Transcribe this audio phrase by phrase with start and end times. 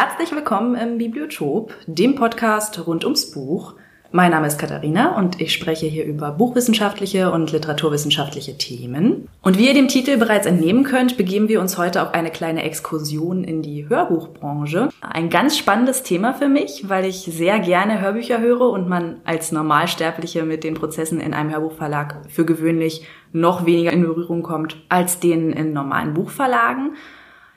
[0.00, 3.74] Herzlich willkommen im Bibliotop, dem Podcast rund ums Buch.
[4.12, 9.26] Mein Name ist Katharina und ich spreche hier über buchwissenschaftliche und literaturwissenschaftliche Themen.
[9.42, 12.62] Und wie ihr dem Titel bereits entnehmen könnt, begeben wir uns heute auf eine kleine
[12.62, 14.90] Exkursion in die Hörbuchbranche.
[15.00, 19.50] Ein ganz spannendes Thema für mich, weil ich sehr gerne Hörbücher höre und man als
[19.50, 25.18] Normalsterbliche mit den Prozessen in einem Hörbuchverlag für gewöhnlich noch weniger in Berührung kommt als
[25.18, 26.92] denen in normalen Buchverlagen.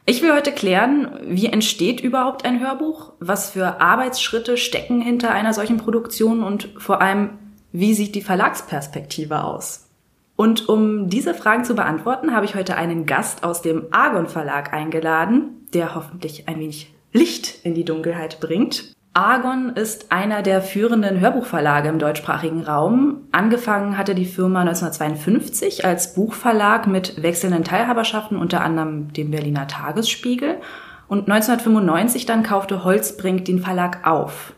[0.06, 3.14] Ich will heute klären, wie entsteht überhaupt ein Hörbuch?
[3.20, 7.38] Was für Arbeitsschritte stecken hinter einer solchen Produktion und vor allem,
[7.72, 9.88] wie sieht die Verlagsperspektive aus?
[10.36, 14.74] Und um diese Fragen zu beantworten, habe ich heute einen Gast aus dem Argon Verlag
[14.74, 18.96] eingeladen, der hoffentlich ein wenig Licht in die Dunkelheit bringt.
[19.14, 23.28] Argon ist einer der führenden Hörbuchverlage im deutschsprachigen Raum.
[23.34, 30.62] Angefangen hatte die Firma 1952 als Buchverlag mit wechselnden Teilhaberschaften, unter anderem dem Berliner Tagesspiegel.
[31.10, 34.54] Und 1995 dann kaufte Holzbrink den Verlag auf.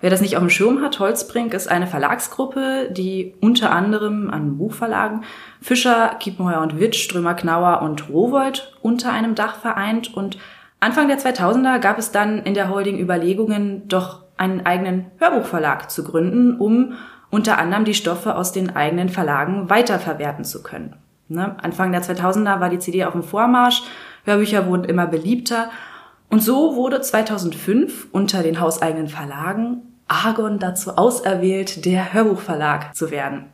[0.00, 4.58] Wer das nicht auf dem Schirm hat, Holzbrink ist eine Verlagsgruppe, die unter anderem an
[4.58, 5.24] Buchverlagen
[5.62, 10.36] Fischer, Kiepenheuer und Witt, Strömer Knauer und Rowold unter einem Dach vereint und
[10.86, 16.04] Anfang der 2000er gab es dann in der Holding Überlegungen, doch einen eigenen Hörbuchverlag zu
[16.04, 16.92] gründen, um
[17.28, 20.94] unter anderem die Stoffe aus den eigenen Verlagen weiterverwerten zu können.
[21.26, 21.56] Ne?
[21.60, 23.82] Anfang der 2000er war die CD auf dem Vormarsch,
[24.26, 25.70] Hörbücher wurden immer beliebter
[26.30, 33.46] und so wurde 2005 unter den hauseigenen Verlagen Argon dazu auserwählt, der Hörbuchverlag zu werden.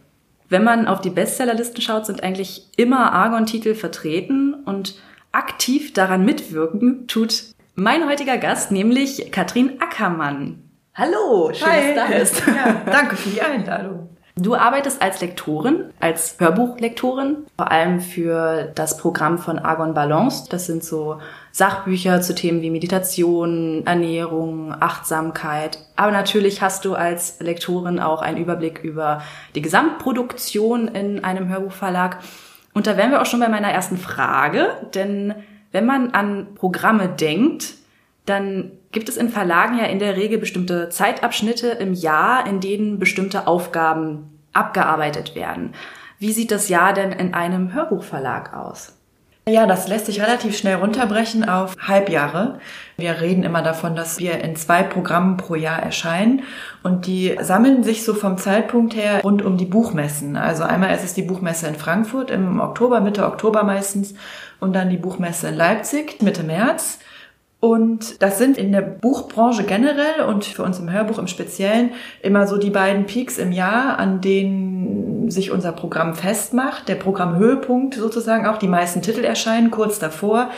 [0.50, 4.96] Wenn man auf die Bestsellerlisten schaut, sind eigentlich immer Argon-Titel vertreten und
[5.32, 7.44] aktiv daran mitwirken tut
[7.74, 10.62] mein heutiger Gast, nämlich Katrin Ackermann.
[10.94, 11.94] Hallo, schön, Hi.
[11.94, 12.42] dass du da bist.
[12.46, 14.10] Ja, danke für die Einladung.
[14.34, 20.46] Du arbeitest als Lektorin, als Hörbuchlektorin, vor allem für das Programm von Argon Balance.
[20.48, 21.18] Das sind so
[21.50, 25.78] Sachbücher zu Themen wie Meditation, Ernährung, Achtsamkeit.
[25.96, 29.22] Aber natürlich hast du als Lektorin auch einen Überblick über
[29.54, 32.18] die Gesamtproduktion in einem Hörbuchverlag.
[32.74, 35.34] Und da wären wir auch schon bei meiner ersten Frage, denn
[35.72, 37.74] wenn man an Programme denkt,
[38.26, 42.98] dann gibt es in Verlagen ja in der Regel bestimmte Zeitabschnitte im Jahr, in denen
[42.98, 45.74] bestimmte Aufgaben abgearbeitet werden.
[46.18, 48.96] Wie sieht das Jahr denn in einem Hörbuchverlag aus?
[49.48, 52.60] Ja, das lässt sich relativ schnell runterbrechen auf Halbjahre.
[52.96, 56.44] Wir reden immer davon, dass wir in zwei Programmen pro Jahr erscheinen
[56.84, 60.36] und die sammeln sich so vom Zeitpunkt her rund um die Buchmessen.
[60.36, 64.14] Also einmal ist es die Buchmesse in Frankfurt im Oktober, Mitte Oktober meistens
[64.60, 67.00] und dann die Buchmesse in Leipzig Mitte März.
[67.58, 72.46] Und das sind in der Buchbranche generell und für uns im Hörbuch im Speziellen immer
[72.46, 76.88] so die beiden Peaks im Jahr, an denen sich unser Programm festmacht.
[76.88, 78.58] Der Programmhöhepunkt sozusagen auch.
[78.58, 80.50] Die meisten Titel erscheinen kurz davor.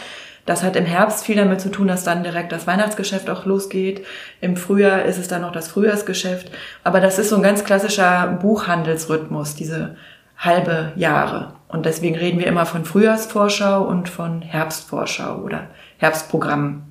[0.46, 4.04] Das hat im Herbst viel damit zu tun, dass dann direkt das Weihnachtsgeschäft auch losgeht.
[4.40, 6.50] Im Frühjahr ist es dann noch das Frühjahrsgeschäft.
[6.82, 9.96] Aber das ist so ein ganz klassischer Buchhandelsrhythmus, diese
[10.36, 11.54] halbe Jahre.
[11.68, 16.82] Und deswegen reden wir immer von Frühjahrsvorschau und von Herbstvorschau oder Herbstprogramm.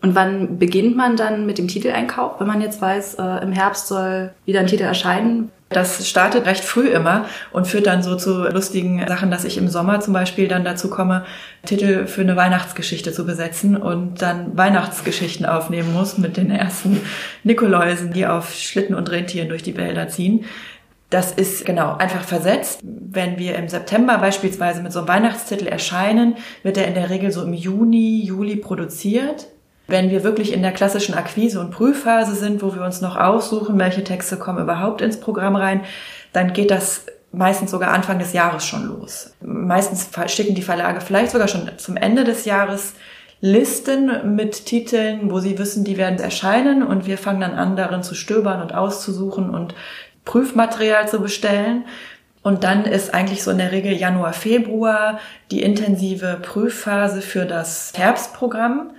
[0.00, 3.88] Und wann beginnt man dann mit dem Titeleinkauf, wenn man jetzt weiß, äh, im Herbst
[3.88, 5.50] soll wieder ein Titel erscheinen?
[5.70, 9.68] Das startet recht früh immer und führt dann so zu lustigen Sachen, dass ich im
[9.68, 11.24] Sommer zum Beispiel dann dazu komme,
[11.64, 17.00] Titel für eine Weihnachtsgeschichte zu besetzen und dann Weihnachtsgeschichten aufnehmen muss mit den ersten
[17.42, 20.44] Nikoläusen, die auf Schlitten und Rentieren durch die Wälder ziehen.
[21.10, 22.80] Das ist genau einfach versetzt.
[22.82, 27.30] Wenn wir im September beispielsweise mit so einem Weihnachtstitel erscheinen, wird er in der Regel
[27.30, 29.46] so im Juni, Juli produziert.
[29.86, 33.78] Wenn wir wirklich in der klassischen Akquise- und Prüfphase sind, wo wir uns noch aussuchen,
[33.78, 35.82] welche Texte kommen überhaupt ins Programm rein,
[36.32, 39.34] dann geht das meistens sogar Anfang des Jahres schon los.
[39.42, 42.94] Meistens schicken die Verlage vielleicht sogar schon zum Ende des Jahres
[43.40, 48.02] Listen mit Titeln, wo sie wissen, die werden erscheinen und wir fangen dann an, darin
[48.02, 49.74] zu stöbern und auszusuchen und
[50.24, 51.84] Prüfmaterial zu bestellen.
[52.42, 55.18] Und dann ist eigentlich so in der Regel Januar, Februar
[55.50, 58.92] die intensive Prüfphase für das Herbstprogramm.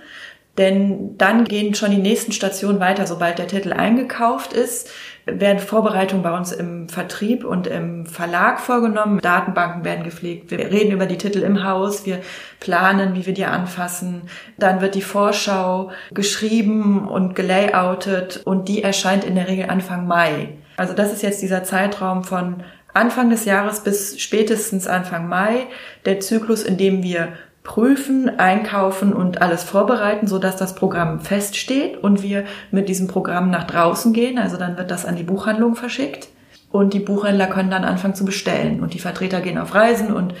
[0.58, 4.90] Denn dann gehen schon die nächsten Stationen weiter, sobald der Titel eingekauft ist
[5.26, 9.18] werden Vorbereitungen bei uns im Vertrieb und im Verlag vorgenommen.
[9.20, 10.52] Datenbanken werden gepflegt.
[10.52, 12.06] Wir reden über die Titel im Haus.
[12.06, 12.20] Wir
[12.60, 14.22] planen, wie wir die anfassen.
[14.56, 20.50] Dann wird die Vorschau geschrieben und gelayoutet und die erscheint in der Regel Anfang Mai.
[20.76, 22.62] Also das ist jetzt dieser Zeitraum von
[22.94, 25.66] Anfang des Jahres bis spätestens Anfang Mai,
[26.04, 27.32] der Zyklus, in dem wir
[27.66, 33.50] prüfen, einkaufen und alles vorbereiten, so dass das Programm feststeht und wir mit diesem Programm
[33.50, 34.38] nach draußen gehen.
[34.38, 36.28] Also dann wird das an die Buchhandlung verschickt
[36.70, 40.32] und die Buchhändler können dann anfangen zu bestellen und die Vertreter gehen auf Reisen und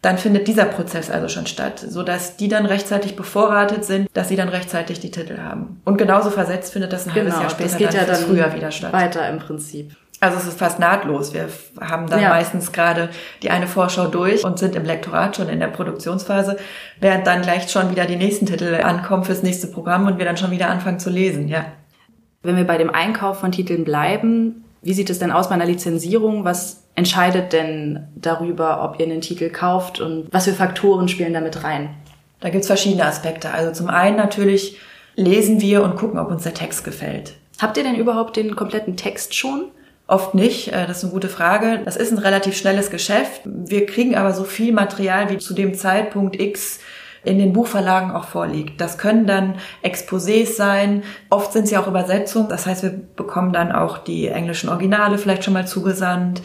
[0.00, 4.30] dann findet dieser Prozess also schon statt, so dass die dann rechtzeitig bevorratet sind, dass
[4.30, 5.82] sie dann rechtzeitig die Titel haben.
[5.84, 8.22] Und genauso versetzt findet das ein genau, halbes Jahr später das geht dann ja dann
[8.22, 8.94] früher wieder statt.
[8.94, 9.94] Weiter im Prinzip.
[10.22, 11.32] Also es ist fast nahtlos.
[11.32, 11.48] Wir
[11.80, 12.28] haben dann ja.
[12.28, 13.08] meistens gerade
[13.42, 16.58] die eine Vorschau durch und sind im Lektorat schon in der Produktionsphase,
[17.00, 20.36] während dann gleich schon wieder die nächsten Titel ankommen fürs nächste Programm und wir dann
[20.36, 21.64] schon wieder anfangen zu lesen, ja.
[22.42, 25.66] Wenn wir bei dem Einkauf von Titeln bleiben, wie sieht es denn aus bei einer
[25.66, 26.44] Lizenzierung?
[26.44, 31.64] Was entscheidet denn darüber, ob ihr einen Titel kauft und was für Faktoren spielen damit
[31.64, 31.90] rein?
[32.40, 33.52] Da gibt's verschiedene Aspekte.
[33.52, 34.78] Also zum einen natürlich
[35.16, 37.34] lesen wir und gucken, ob uns der Text gefällt.
[37.60, 39.70] Habt ihr denn überhaupt den kompletten Text schon?
[40.10, 41.82] Oft nicht, äh, das ist eine gute Frage.
[41.84, 43.42] Das ist ein relativ schnelles Geschäft.
[43.44, 46.80] Wir kriegen aber so viel Material, wie zu dem Zeitpunkt X
[47.22, 48.80] in den Buchverlagen auch vorliegt.
[48.80, 49.54] Das können dann
[49.84, 51.04] Exposés sein.
[51.28, 52.48] Oft sind sie auch Übersetzungen.
[52.48, 56.42] Das heißt, wir bekommen dann auch die englischen Originale vielleicht schon mal zugesandt.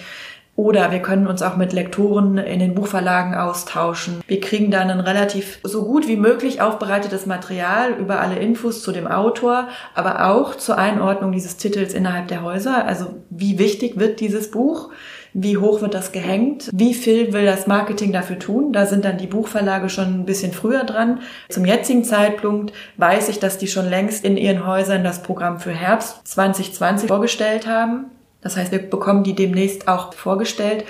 [0.56, 4.22] Oder wir können uns auch mit Lektoren in den Buchverlagen austauschen.
[4.26, 8.94] Wir kriegen dann ein relativ so gut wie möglich aufbereitetes Material über alle Infos zu
[8.94, 12.86] dem Autor, aber auch zur Einordnung dieses Titels innerhalb der Häuser.
[12.86, 14.92] Also wie wichtig wird dieses Buch?
[15.34, 16.70] Wie hoch wird das gehängt?
[16.72, 18.72] Wie viel will das Marketing dafür tun?
[18.72, 21.20] Da sind dann die Buchverlage schon ein bisschen früher dran.
[21.50, 25.74] Zum jetzigen Zeitpunkt weiß ich, dass die schon längst in ihren Häusern das Programm für
[25.74, 28.06] Herbst 2020 vorgestellt haben.
[28.46, 30.86] Das heißt, wir bekommen die demnächst auch vorgestellt.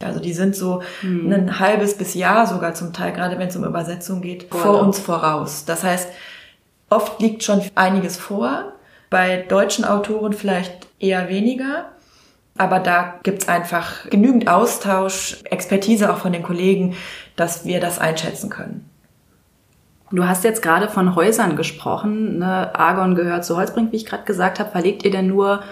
[0.00, 1.32] Also die sind so mhm.
[1.32, 4.80] ein halbes bis Jahr sogar zum Teil, gerade wenn es um Übersetzung geht, vor, vor
[4.82, 5.64] uns voraus.
[5.64, 6.10] Das heißt,
[6.90, 8.74] oft liegt schon einiges vor.
[9.08, 11.86] Bei deutschen Autoren vielleicht eher weniger.
[12.58, 16.96] Aber da gibt's einfach genügend Austausch, Expertise auch von den Kollegen,
[17.34, 18.90] dass wir das einschätzen können.
[20.12, 22.40] Du hast jetzt gerade von Häusern gesprochen.
[22.40, 22.74] Ne?
[22.74, 24.70] Argon gehört zu Holzbrink, wie ich gerade gesagt habe.
[24.70, 25.62] Verlegt ihr denn nur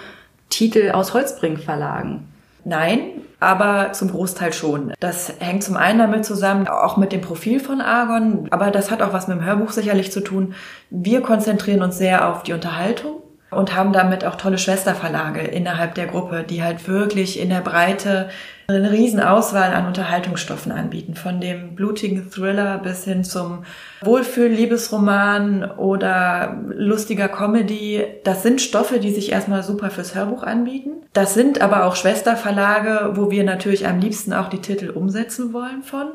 [0.50, 2.28] Titel aus Holzbrink Verlagen?
[2.64, 4.92] Nein, aber zum Großteil schon.
[5.00, 9.00] Das hängt zum einen damit zusammen, auch mit dem Profil von Argon, aber das hat
[9.00, 10.54] auch was mit dem Hörbuch sicherlich zu tun.
[10.90, 16.06] Wir konzentrieren uns sehr auf die Unterhaltung und haben damit auch tolle Schwesterverlage innerhalb der
[16.06, 18.28] Gruppe, die halt wirklich in der Breite
[18.70, 23.64] eine riesen Auswahl an Unterhaltungsstoffen anbieten, von dem blutigen Thriller bis hin zum
[24.02, 28.04] Wohlfühl-Liebesroman oder lustiger Comedy.
[28.24, 30.90] Das sind Stoffe, die sich erstmal super fürs Hörbuch anbieten.
[31.14, 35.82] Das sind aber auch Schwesterverlage, wo wir natürlich am liebsten auch die Titel umsetzen wollen
[35.82, 36.08] von.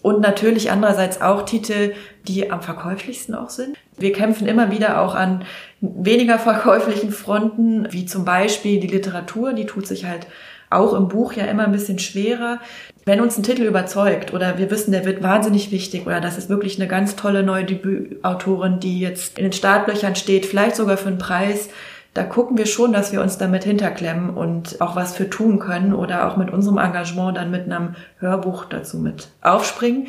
[0.00, 1.94] Und natürlich andererseits auch Titel,
[2.28, 3.76] die am verkäuflichsten auch sind.
[3.96, 5.44] Wir kämpfen immer wieder auch an
[5.80, 10.26] weniger verkäuflichen Fronten, wie zum Beispiel die Literatur, die tut sich halt
[10.70, 12.60] auch im Buch ja immer ein bisschen schwerer.
[13.04, 16.50] Wenn uns ein Titel überzeugt oder wir wissen, der wird wahnsinnig wichtig oder das ist
[16.50, 21.08] wirklich eine ganz tolle neue Debütautorin, die jetzt in den Startlöchern steht, vielleicht sogar für
[21.08, 21.70] einen Preis,
[22.14, 25.94] da gucken wir schon, dass wir uns damit hinterklemmen und auch was für tun können
[25.94, 30.08] oder auch mit unserem Engagement dann mit einem Hörbuch dazu mit aufspringen.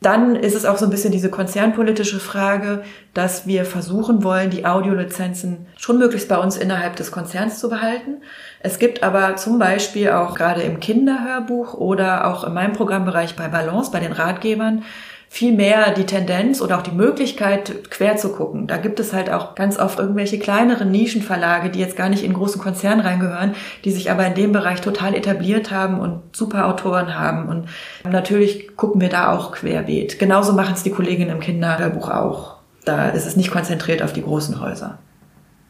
[0.00, 2.84] Dann ist es auch so ein bisschen diese konzernpolitische Frage,
[3.14, 8.18] dass wir versuchen wollen, die Audiolizenzen schon möglichst bei uns innerhalb des Konzerns zu behalten.
[8.60, 13.48] Es gibt aber zum Beispiel auch gerade im Kinderhörbuch oder auch in meinem Programmbereich bei
[13.48, 14.84] Balance, bei den Ratgebern,
[15.30, 18.66] viel mehr die Tendenz oder auch die Möglichkeit, quer zu gucken.
[18.66, 22.32] Da gibt es halt auch ganz oft irgendwelche kleineren Nischenverlage, die jetzt gar nicht in
[22.32, 23.54] großen Konzernen reingehören,
[23.84, 27.48] die sich aber in dem Bereich total etabliert haben und super Autoren haben.
[27.48, 27.66] Und
[28.10, 30.18] natürlich gucken wir da auch querbeet.
[30.18, 32.56] Genauso machen es die Kolleginnen im Kinderhörbuch auch.
[32.84, 34.98] Da ist es nicht konzentriert auf die großen Häuser.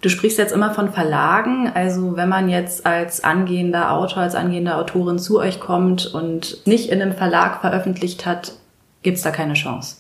[0.00, 1.73] Du sprichst jetzt immer von Verlagen.
[1.75, 6.91] Also wenn man jetzt als angehender Autor, als angehende Autorin zu euch kommt und nicht
[6.91, 8.53] in einem Verlag veröffentlicht hat,
[9.02, 9.97] gibt's da keine Chance.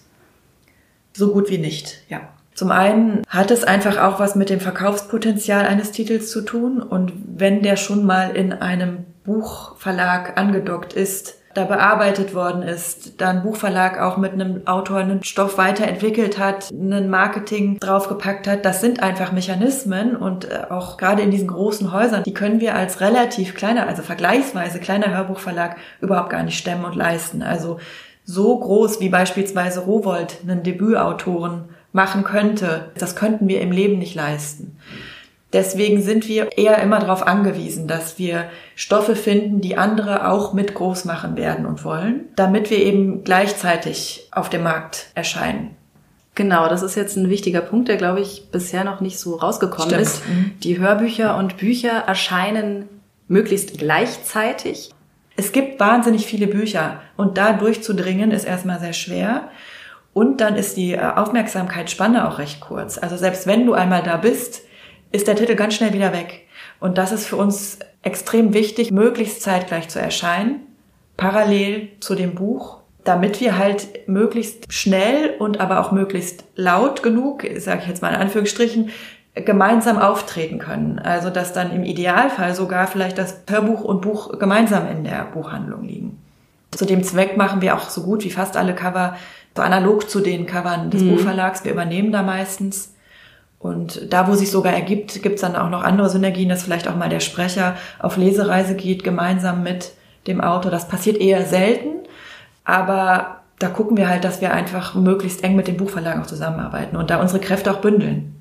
[1.12, 2.20] So gut wie nicht, ja.
[2.54, 7.12] Zum einen hat es einfach auch was mit dem Verkaufspotenzial eines Titels zu tun und
[7.36, 13.42] wenn der schon mal in einem Buchverlag angedockt ist, da bearbeitet worden ist, da ein
[13.42, 19.02] Buchverlag auch mit einem Autor einen Stoff weiterentwickelt hat, einen Marketing draufgepackt hat, das sind
[19.02, 23.54] einfach Mechanismen und äh, auch gerade in diesen großen Häusern, die können wir als relativ
[23.54, 27.42] kleiner, also vergleichsweise kleiner Hörbuchverlag überhaupt gar nicht stemmen und leisten.
[27.42, 27.78] Also
[28.28, 34.14] so groß wie beispielsweise Rowold einen Debütautoren machen könnte, das könnten wir im Leben nicht
[34.14, 34.76] leisten.
[35.54, 40.74] Deswegen sind wir eher immer darauf angewiesen, dass wir Stoffe finden, die andere auch mit
[40.74, 45.74] groß machen werden und wollen, damit wir eben gleichzeitig auf dem Markt erscheinen.
[46.34, 49.88] Genau, das ist jetzt ein wichtiger Punkt, der, glaube ich, bisher noch nicht so rausgekommen
[49.88, 50.02] Stimmt.
[50.02, 50.28] ist.
[50.28, 50.52] Mhm.
[50.62, 52.90] Die Hörbücher und Bücher erscheinen
[53.26, 54.90] möglichst gleichzeitig.
[55.38, 59.52] Es gibt wahnsinnig viele Bücher und da durchzudringen ist erstmal sehr schwer.
[60.12, 62.98] Und dann ist die äh, Aufmerksamkeitsspanne auch recht kurz.
[62.98, 64.62] Also selbst wenn du einmal da bist,
[65.12, 66.48] ist der Titel ganz schnell wieder weg.
[66.80, 70.66] Und das ist für uns extrem wichtig, möglichst zeitgleich zu erscheinen,
[71.16, 77.46] parallel zu dem Buch, damit wir halt möglichst schnell und aber auch möglichst laut genug,
[77.58, 78.90] sage ich jetzt mal in Anführungsstrichen,
[79.44, 80.98] gemeinsam auftreten können.
[80.98, 85.84] Also dass dann im Idealfall sogar vielleicht das Hörbuch und Buch gemeinsam in der Buchhandlung
[85.84, 86.18] liegen.
[86.70, 89.16] Zu dem Zweck machen wir auch so gut wie fast alle Cover
[89.58, 91.10] so analog zu den Covern des Mhm.
[91.10, 91.64] Buchverlags.
[91.64, 92.94] Wir übernehmen da meistens.
[93.58, 96.94] Und da, wo sich sogar ergibt, gibt's dann auch noch andere Synergien, dass vielleicht auch
[96.94, 99.92] mal der Sprecher auf Lesereise geht, gemeinsam mit
[100.28, 100.70] dem Autor.
[100.70, 101.88] Das passiert eher selten,
[102.64, 106.96] aber da gucken wir halt, dass wir einfach möglichst eng mit dem Buchverlag auch zusammenarbeiten
[106.96, 108.37] und da unsere Kräfte auch bündeln.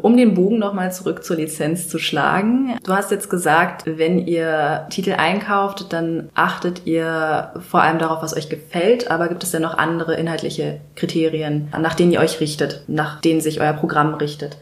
[0.00, 2.76] Um den Bogen nochmal zurück zur Lizenz zu schlagen.
[2.84, 8.36] Du hast jetzt gesagt, wenn ihr Titel einkauft, dann achtet ihr vor allem darauf, was
[8.36, 9.10] euch gefällt.
[9.10, 13.40] Aber gibt es denn noch andere inhaltliche Kriterien, nach denen ihr euch richtet, nach denen
[13.40, 14.58] sich euer Programm richtet?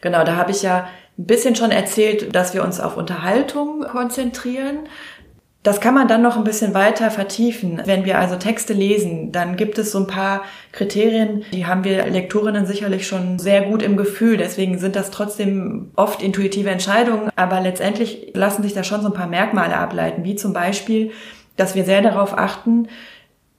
[0.00, 4.78] Genau, da habe ich ja ein bisschen schon erzählt, dass wir uns auf Unterhaltung konzentrieren.
[5.62, 7.82] Das kann man dann noch ein bisschen weiter vertiefen.
[7.84, 12.06] Wenn wir also Texte lesen, dann gibt es so ein paar Kriterien, die haben wir
[12.06, 14.38] Lektorinnen sicherlich schon sehr gut im Gefühl.
[14.38, 17.30] Deswegen sind das trotzdem oft intuitive Entscheidungen.
[17.36, 21.10] Aber letztendlich lassen sich da schon so ein paar Merkmale ableiten, wie zum Beispiel,
[21.56, 22.88] dass wir sehr darauf achten,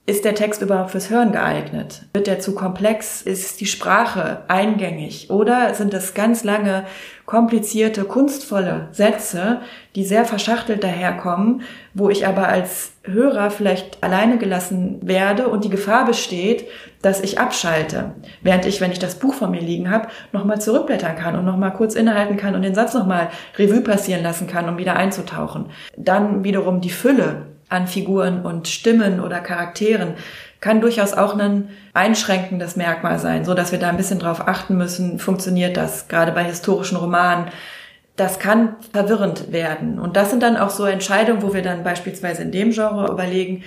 [0.04, 2.06] ist der Text überhaupt fürs Hören geeignet?
[2.12, 3.22] Wird der zu komplex?
[3.22, 5.30] Ist die Sprache eingängig?
[5.30, 6.84] Oder sind das ganz lange,
[7.24, 9.60] komplizierte, kunstvolle Sätze,
[9.94, 11.62] die sehr verschachtelt daherkommen,
[11.94, 16.66] wo ich aber als Hörer vielleicht alleine gelassen werde und die Gefahr besteht,
[17.00, 21.16] dass ich abschalte, während ich, wenn ich das Buch vor mir liegen habe, nochmal zurückblättern
[21.16, 24.78] kann und nochmal kurz innehalten kann und den Satz nochmal Revue passieren lassen kann, um
[24.78, 25.66] wieder einzutauchen.
[25.96, 30.14] Dann wiederum die Fülle an Figuren und Stimmen oder Charakteren
[30.60, 34.76] kann durchaus auch ein einschränkendes Merkmal sein, so dass wir da ein bisschen drauf achten
[34.76, 37.46] müssen, funktioniert das, gerade bei historischen Romanen.
[38.14, 39.98] Das kann verwirrend werden.
[39.98, 43.64] Und das sind dann auch so Entscheidungen, wo wir dann beispielsweise in dem Genre überlegen,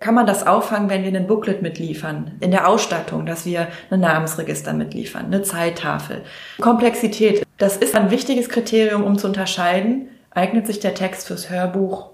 [0.00, 4.00] kann man das auffangen, wenn wir einen Booklet mitliefern, in der Ausstattung, dass wir ein
[4.00, 6.22] Namensregister mitliefern, eine Zeittafel.
[6.60, 12.10] Komplexität, das ist ein wichtiges Kriterium, um zu unterscheiden, eignet sich der Text fürs Hörbuch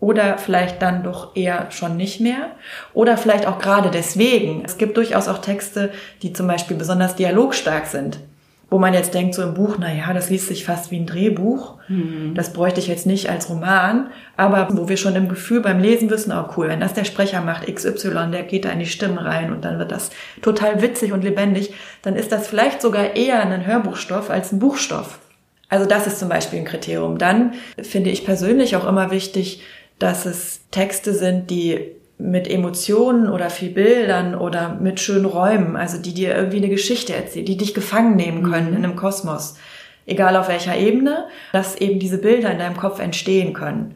[0.00, 2.52] oder vielleicht dann doch eher schon nicht mehr
[2.94, 4.62] oder vielleicht auch gerade deswegen.
[4.64, 5.90] Es gibt durchaus auch Texte,
[6.22, 8.20] die zum Beispiel besonders dialogstark sind,
[8.70, 11.06] wo man jetzt denkt so im Buch, na ja, das liest sich fast wie ein
[11.06, 11.78] Drehbuch,
[12.34, 16.10] das bräuchte ich jetzt nicht als Roman, aber wo wir schon im Gefühl beim Lesen
[16.10, 19.18] wissen, auch cool, wenn das der Sprecher macht, XY, der geht da in die Stimmen
[19.18, 20.10] rein und dann wird das
[20.42, 25.18] total witzig und lebendig, dann ist das vielleicht sogar eher ein Hörbuchstoff als ein Buchstoff.
[25.70, 27.18] Also das ist zum Beispiel ein Kriterium.
[27.18, 27.52] Dann
[27.82, 29.62] finde ich persönlich auch immer wichtig,
[29.98, 35.98] dass es Texte sind, die mit Emotionen oder viel Bildern oder mit schönen Räumen, also
[35.98, 39.56] die dir irgendwie eine Geschichte erzählen, die dich gefangen nehmen können in einem Kosmos,
[40.04, 43.94] egal auf welcher Ebene, dass eben diese Bilder in deinem Kopf entstehen können.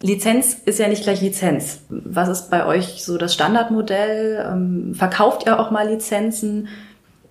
[0.00, 1.80] Lizenz ist ja nicht gleich Lizenz.
[1.88, 4.46] Was ist bei euch so das Standardmodell?
[4.48, 6.68] Ähm, Verkauft ihr auch mal Lizenzen?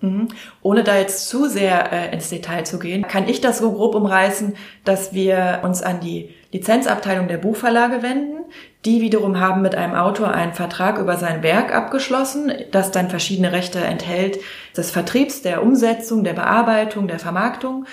[0.00, 0.28] Mhm.
[0.62, 3.94] Ohne da jetzt zu sehr äh, ins Detail zu gehen, kann ich das so grob
[3.94, 8.38] umreißen, dass wir uns an die Lizenzabteilung der Buchverlage wenden.
[8.84, 13.52] Die wiederum haben mit einem Autor einen Vertrag über sein Werk abgeschlossen, das dann verschiedene
[13.52, 14.38] Rechte enthält,
[14.76, 17.86] des Vertriebs, der Umsetzung, der Bearbeitung, der Vermarktung.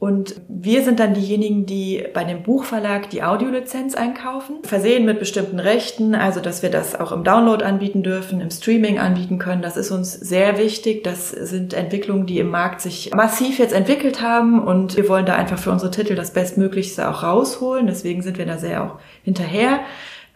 [0.00, 5.60] Und wir sind dann diejenigen, die bei dem Buchverlag die Audiolizenz einkaufen, versehen mit bestimmten
[5.60, 9.60] Rechten, also dass wir das auch im Download anbieten dürfen, im Streaming anbieten können.
[9.60, 11.04] Das ist uns sehr wichtig.
[11.04, 15.34] Das sind Entwicklungen, die im Markt sich massiv jetzt entwickelt haben und wir wollen da
[15.34, 17.86] einfach für unsere Titel das Bestmöglichste auch rausholen.
[17.86, 19.80] Deswegen sind wir da sehr auch hinterher.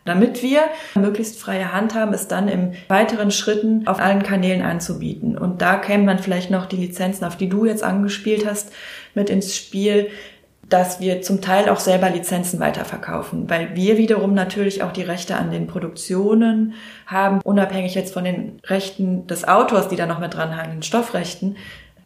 [0.04, 0.61] Damit wir
[0.94, 5.38] möglichst freie Hand haben, es dann im weiteren Schritten auf allen Kanälen anzubieten.
[5.38, 8.71] Und da kämen dann vielleicht noch die Lizenzen, auf die du jetzt angespielt hast,
[9.14, 10.11] mit ins Spiel,
[10.68, 15.37] dass wir zum Teil auch selber Lizenzen weiterverkaufen, weil wir wiederum natürlich auch die Rechte
[15.37, 16.75] an den Produktionen
[17.06, 20.83] haben, unabhängig jetzt von den Rechten des Autors, die da noch mit dran hangen, den
[20.83, 21.56] Stoffrechten,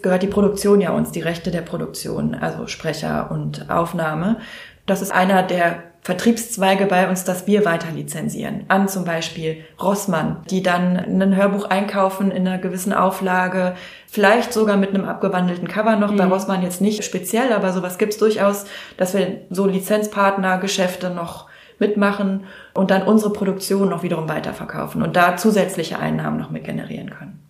[0.03, 4.39] gehört die Produktion ja uns, die Rechte der Produktion, also Sprecher und Aufnahme.
[4.87, 8.65] Das ist einer der Vertriebszweige bei uns, dass wir weiter lizenzieren.
[8.69, 13.75] An zum Beispiel Rossmann, die dann ein Hörbuch einkaufen in einer gewissen Auflage,
[14.07, 16.13] vielleicht sogar mit einem abgewandelten Cover noch.
[16.13, 16.17] Mhm.
[16.17, 18.65] Bei Rossmann jetzt nicht speziell, aber sowas gibt's durchaus,
[18.97, 25.37] dass wir so Lizenzpartnergeschäfte noch mitmachen und dann unsere Produktion noch wiederum weiterverkaufen und da
[25.37, 27.41] zusätzliche Einnahmen noch mit generieren können.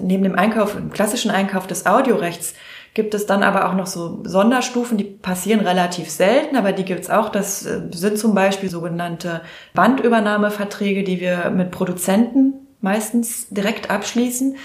[0.00, 2.54] Neben dem Einkauf, im klassischen Einkauf des Audiorechts
[2.94, 7.10] gibt es dann aber auch noch so Sonderstufen, die passieren relativ selten, aber die gibt's
[7.10, 7.30] auch.
[7.30, 9.40] Das äh, sind zum Beispiel sogenannte
[9.74, 14.56] Bandübernahmeverträge, die wir mit Produzenten meistens direkt abschließen.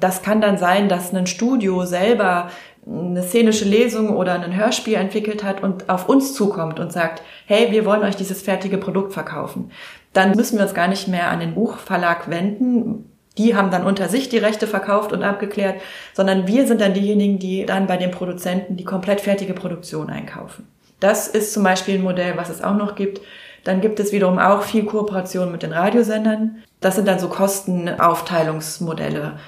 [0.00, 2.50] Das kann dann sein, dass ein Studio selber
[2.88, 7.72] eine szenische Lesung oder ein Hörspiel entwickelt hat und auf uns zukommt und sagt, hey,
[7.72, 9.70] wir wollen euch dieses fertige Produkt verkaufen.
[10.12, 13.05] Dann müssen wir uns gar nicht mehr an den Buchverlag wenden.
[13.38, 15.80] Die haben dann unter sich die Rechte verkauft und abgeklärt,
[16.14, 20.66] sondern wir sind dann diejenigen, die dann bei den Produzenten die komplett fertige Produktion einkaufen.
[21.00, 23.20] Das ist zum Beispiel ein Modell, was es auch noch gibt.
[23.64, 26.62] Dann gibt es wiederum auch viel Kooperation mit den Radiosendern.
[26.80, 29.38] Das sind dann so Kostenaufteilungsmodelle.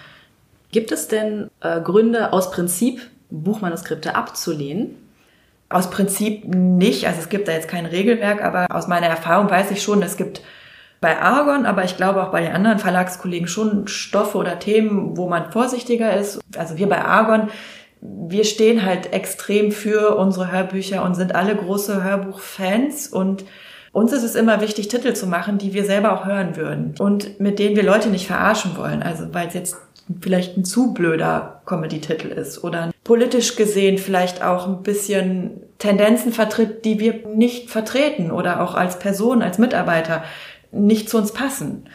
[0.70, 4.96] Gibt es denn äh, Gründe aus Prinzip, Buchmanuskripte abzulehnen?
[5.70, 7.06] Aus Prinzip nicht.
[7.06, 10.16] Also es gibt da jetzt kein Regelwerk, aber aus meiner Erfahrung weiß ich schon, es
[10.16, 10.42] gibt
[11.00, 15.28] bei Argon, aber ich glaube auch bei den anderen Verlagskollegen schon Stoffe oder Themen, wo
[15.28, 16.40] man vorsichtiger ist.
[16.56, 17.48] Also wir bei Argon,
[18.00, 23.44] wir stehen halt extrem für unsere Hörbücher und sind alle große Hörbuchfans und
[23.92, 27.40] uns ist es immer wichtig, Titel zu machen, die wir selber auch hören würden und
[27.40, 29.02] mit denen wir Leute nicht verarschen wollen.
[29.02, 29.76] Also weil es jetzt
[30.20, 36.84] vielleicht ein zu blöder Comedy-Titel ist oder politisch gesehen vielleicht auch ein bisschen Tendenzen vertritt,
[36.84, 40.24] die wir nicht vertreten oder auch als Person, als Mitarbeiter
[40.70, 41.88] nicht zu uns passen.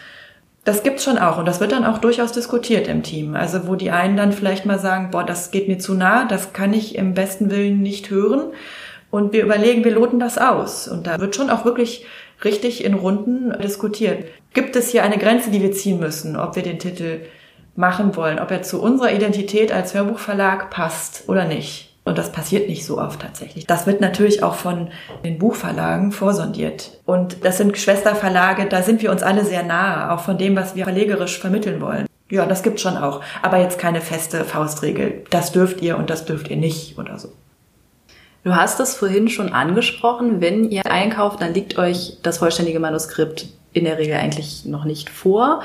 [0.66, 3.36] Das gibt's schon auch und das wird dann auch durchaus diskutiert im Team.
[3.36, 6.54] Also wo die einen dann vielleicht mal sagen, boah, das geht mir zu nah, das
[6.54, 8.54] kann ich im besten Willen nicht hören.
[9.12, 10.88] Und wir überlegen, wir loten das aus.
[10.88, 12.06] Und da wird schon auch wirklich
[12.44, 14.26] richtig in Runden diskutiert.
[14.54, 17.20] Gibt es hier eine Grenze, die wir ziehen müssen, ob wir den Titel
[17.76, 21.93] machen wollen, ob er zu unserer Identität als Hörbuchverlag passt oder nicht.
[22.06, 23.66] Und das passiert nicht so oft tatsächlich.
[23.66, 24.90] Das wird natürlich auch von
[25.24, 27.00] den Buchverlagen vorsondiert.
[27.06, 30.76] Und das sind Schwesterverlage, da sind wir uns alle sehr nahe, auch von dem, was
[30.76, 32.06] wir verlegerisch vermitteln wollen.
[32.30, 33.22] Ja, das gibt's schon auch.
[33.42, 35.24] Aber jetzt keine feste Faustregel.
[35.30, 37.30] Das dürft ihr und das dürft ihr nicht oder so.
[38.44, 40.42] Du hast es vorhin schon angesprochen.
[40.42, 45.10] Wenn ihr einkauft, dann liegt euch das vollständige Manuskript in der Regel eigentlich noch nicht
[45.10, 45.62] vor.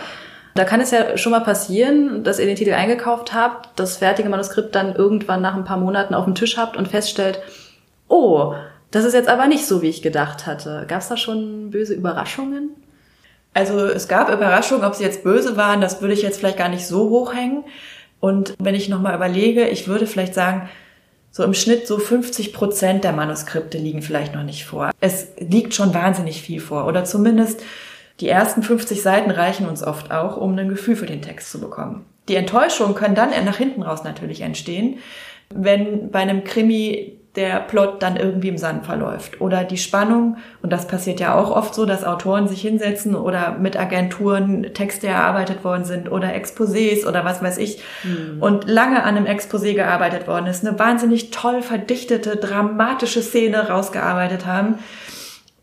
[0.58, 4.28] Da kann es ja schon mal passieren, dass ihr den Titel eingekauft habt, das fertige
[4.28, 7.38] Manuskript dann irgendwann nach ein paar Monaten auf dem Tisch habt und feststellt,
[8.08, 8.54] oh,
[8.90, 10.84] das ist jetzt aber nicht so, wie ich gedacht hatte.
[10.88, 12.70] Gab es da schon böse Überraschungen?
[13.54, 16.70] Also es gab Überraschungen, ob sie jetzt böse waren, das würde ich jetzt vielleicht gar
[16.70, 17.62] nicht so hochhängen.
[18.18, 20.68] Und wenn ich nochmal überlege, ich würde vielleicht sagen,
[21.30, 24.90] so im Schnitt so 50 Prozent der Manuskripte liegen vielleicht noch nicht vor.
[24.98, 26.88] Es liegt schon wahnsinnig viel vor.
[26.88, 27.62] Oder zumindest
[28.20, 31.61] die ersten 50 Seiten reichen uns oft auch, um ein Gefühl für den Text zu
[31.61, 32.04] bekommen.
[32.28, 34.98] Die Enttäuschung können dann nach hinten raus natürlich entstehen,
[35.54, 39.40] wenn bei einem Krimi der Plot dann irgendwie im Sand verläuft.
[39.40, 43.57] Oder die Spannung, und das passiert ja auch oft so, dass Autoren sich hinsetzen oder
[43.59, 48.42] mit Agenturen Texte erarbeitet worden sind oder Exposés oder was weiß ich mhm.
[48.42, 54.44] und lange an einem Exposé gearbeitet worden ist, eine wahnsinnig toll verdichtete, dramatische Szene rausgearbeitet
[54.44, 54.81] haben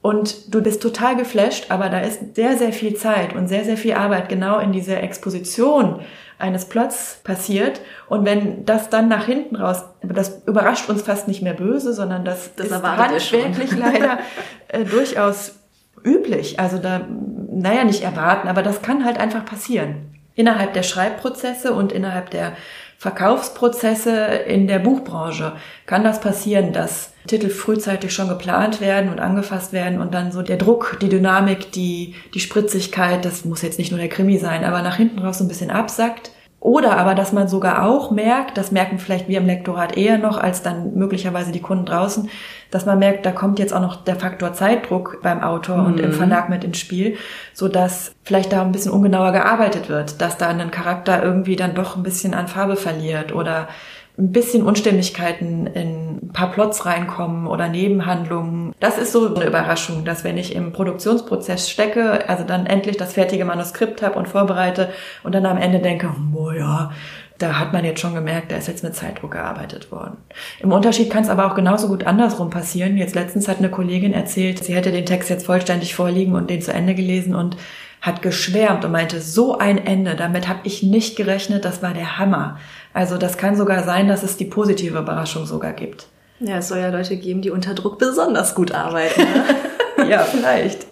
[0.05, 3.75] und du bist total geflasht, aber da ist sehr, sehr viel Zeit und sehr, sehr
[3.75, 5.99] viel Arbeit genau in dieser Exposition
[6.37, 7.81] eines Plots passiert.
[8.07, 12.23] Und wenn das dann nach hinten raus, das überrascht uns fast nicht mehr böse, sondern
[12.23, 14.19] das, das ist handwerklich leider
[14.67, 15.55] äh, durchaus
[16.03, 16.59] üblich.
[16.59, 17.01] Also da,
[17.49, 20.19] naja, nicht erwarten, aber das kann halt einfach passieren.
[20.35, 22.51] Innerhalb der Schreibprozesse und innerhalb der
[22.99, 25.53] Verkaufsprozesse in der Buchbranche
[25.87, 30.41] kann das passieren, dass Titel frühzeitig schon geplant werden und angefasst werden und dann so
[30.41, 34.63] der Druck, die Dynamik, die, die Spritzigkeit, das muss jetzt nicht nur der Krimi sein,
[34.63, 36.31] aber nach hinten raus so ein bisschen absackt.
[36.65, 40.39] Oder aber, dass man sogar auch merkt, das merken vielleicht wir im Lektorat eher noch
[40.39, 42.27] als dann möglicherweise die Kunden draußen,
[42.71, 45.85] dass man merkt, da kommt jetzt auch noch der Faktor Zeitdruck beim Autor mhm.
[45.85, 46.13] und im mhm.
[46.13, 47.17] Verlag mit ins Spiel,
[47.53, 51.75] so dass vielleicht da ein bisschen ungenauer gearbeitet wird, dass da ein Charakter irgendwie dann
[51.75, 53.67] doch ein bisschen an Farbe verliert oder
[54.17, 58.73] ein bisschen Unstimmigkeiten in ein paar Plots reinkommen oder Nebenhandlungen.
[58.79, 63.13] Das ist so eine Überraschung, dass wenn ich im Produktionsprozess stecke, also dann endlich das
[63.13, 64.89] fertige Manuskript habe und vorbereite
[65.23, 66.91] und dann am Ende denke, oh ja,
[67.37, 70.17] da hat man jetzt schon gemerkt, da ist jetzt mit Zeitdruck gearbeitet worden.
[70.59, 72.97] Im Unterschied kann es aber auch genauso gut andersrum passieren.
[72.97, 76.61] Jetzt letztens hat eine Kollegin erzählt, sie hätte den Text jetzt vollständig vorliegen und den
[76.61, 77.57] zu Ende gelesen und
[78.01, 82.19] hat geschwärmt und meinte, so ein Ende, damit habe ich nicht gerechnet, das war der
[82.19, 82.59] Hammer.
[82.95, 86.07] Also das kann sogar sein, dass es die positive Überraschung sogar gibt.
[86.39, 89.21] Ja, es soll ja Leute geben, die unter Druck besonders gut arbeiten.
[89.21, 90.09] Ne?
[90.09, 90.87] ja, vielleicht.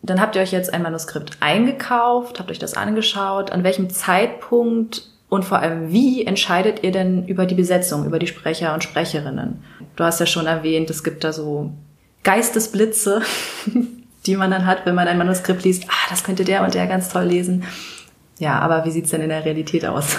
[0.00, 3.50] Dann habt ihr euch jetzt ein Manuskript eingekauft, habt euch das angeschaut.
[3.50, 8.28] An welchem Zeitpunkt und vor allem wie entscheidet ihr denn über die Besetzung, über die
[8.28, 9.64] Sprecher und Sprecherinnen?
[9.96, 11.72] Du hast ja schon erwähnt, es gibt da so
[12.22, 13.22] Geistesblitze,
[14.26, 15.86] die man dann hat, wenn man ein Manuskript liest.
[15.88, 17.64] Ah, das könnte der und der ganz toll lesen.
[18.38, 20.16] Ja, aber wie sieht's denn in der Realität aus?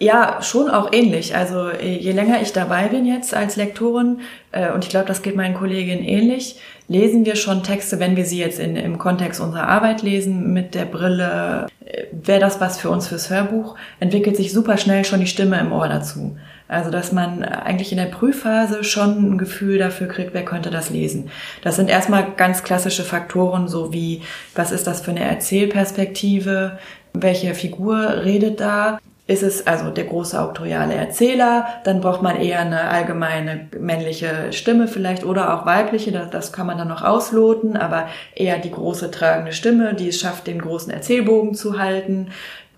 [0.00, 1.34] Ja, schon auch ähnlich.
[1.34, 4.20] Also je länger ich dabei bin jetzt als Lektorin,
[4.52, 8.24] äh, und ich glaube, das geht meinen Kolleginnen ähnlich, lesen wir schon Texte, wenn wir
[8.24, 12.78] sie jetzt in, im Kontext unserer Arbeit lesen, mit der Brille, äh, wäre das was
[12.78, 16.36] für uns fürs Hörbuch, entwickelt sich super schnell schon die Stimme im Ohr dazu.
[16.68, 20.90] Also, dass man eigentlich in der Prüfphase schon ein Gefühl dafür kriegt, wer könnte das
[20.90, 21.30] lesen.
[21.62, 24.22] Das sind erstmal ganz klassische Faktoren, so wie,
[24.54, 26.78] was ist das für eine Erzählperspektive?
[27.14, 29.00] Welche Figur redet da?
[29.28, 34.88] Ist es also der große auktoriale Erzähler, dann braucht man eher eine allgemeine männliche Stimme
[34.88, 39.10] vielleicht oder auch weibliche, das, das kann man dann noch ausloten, aber eher die große
[39.10, 42.28] tragende Stimme, die es schafft, den großen Erzählbogen zu halten.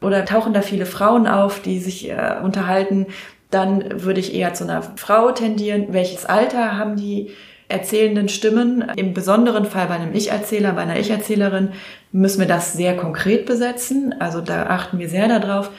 [0.03, 3.07] Oder tauchen da viele Frauen auf, die sich äh, unterhalten,
[3.51, 5.89] dann würde ich eher zu einer Frau tendieren.
[5.91, 7.31] Welches Alter haben die
[7.69, 8.91] erzählenden Stimmen?
[8.97, 11.71] Im besonderen Fall bei einem Ich-Erzähler, bei einer Ich-Erzählerin
[12.11, 14.17] müssen wir das sehr konkret besetzen.
[14.19, 15.71] Also da achten wir sehr darauf,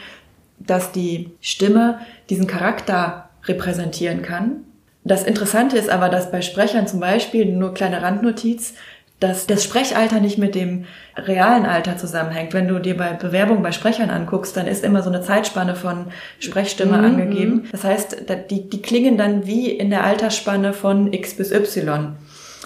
[0.67, 4.63] dass die Stimme diesen Charakter repräsentieren kann.
[5.03, 8.75] Das Interessante ist aber, dass bei Sprechern zum Beispiel, nur kleine Randnotiz,
[9.21, 12.53] dass das Sprechalter nicht mit dem realen Alter zusammenhängt.
[12.53, 16.07] Wenn du dir bei Bewerbungen bei Sprechern anguckst, dann ist immer so eine Zeitspanne von
[16.39, 17.05] Sprechstimme mhm.
[17.05, 17.69] angegeben.
[17.71, 18.17] Das heißt,
[18.49, 22.15] die, die klingen dann wie in der Altersspanne von X bis Y.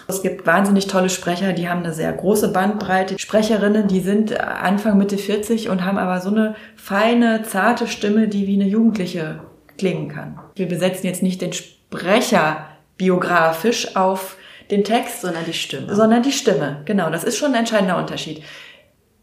[0.08, 3.18] Es gibt wahnsinnig tolle Sprecher, die haben eine sehr große Bandbreite.
[3.18, 8.48] Sprecherinnen, die sind Anfang, Mitte 40 und haben aber so eine feine, zarte Stimme, die
[8.48, 9.40] wie eine Jugendliche
[9.78, 10.40] klingen kann.
[10.56, 12.66] Wir besetzen jetzt nicht den Sprecher
[12.98, 14.38] biografisch auf
[14.72, 15.96] den Text, sondern die Stimme.
[15.96, 17.10] Sondern die Stimme, genau.
[17.10, 18.44] Das ist schon ein entscheidender Unterschied.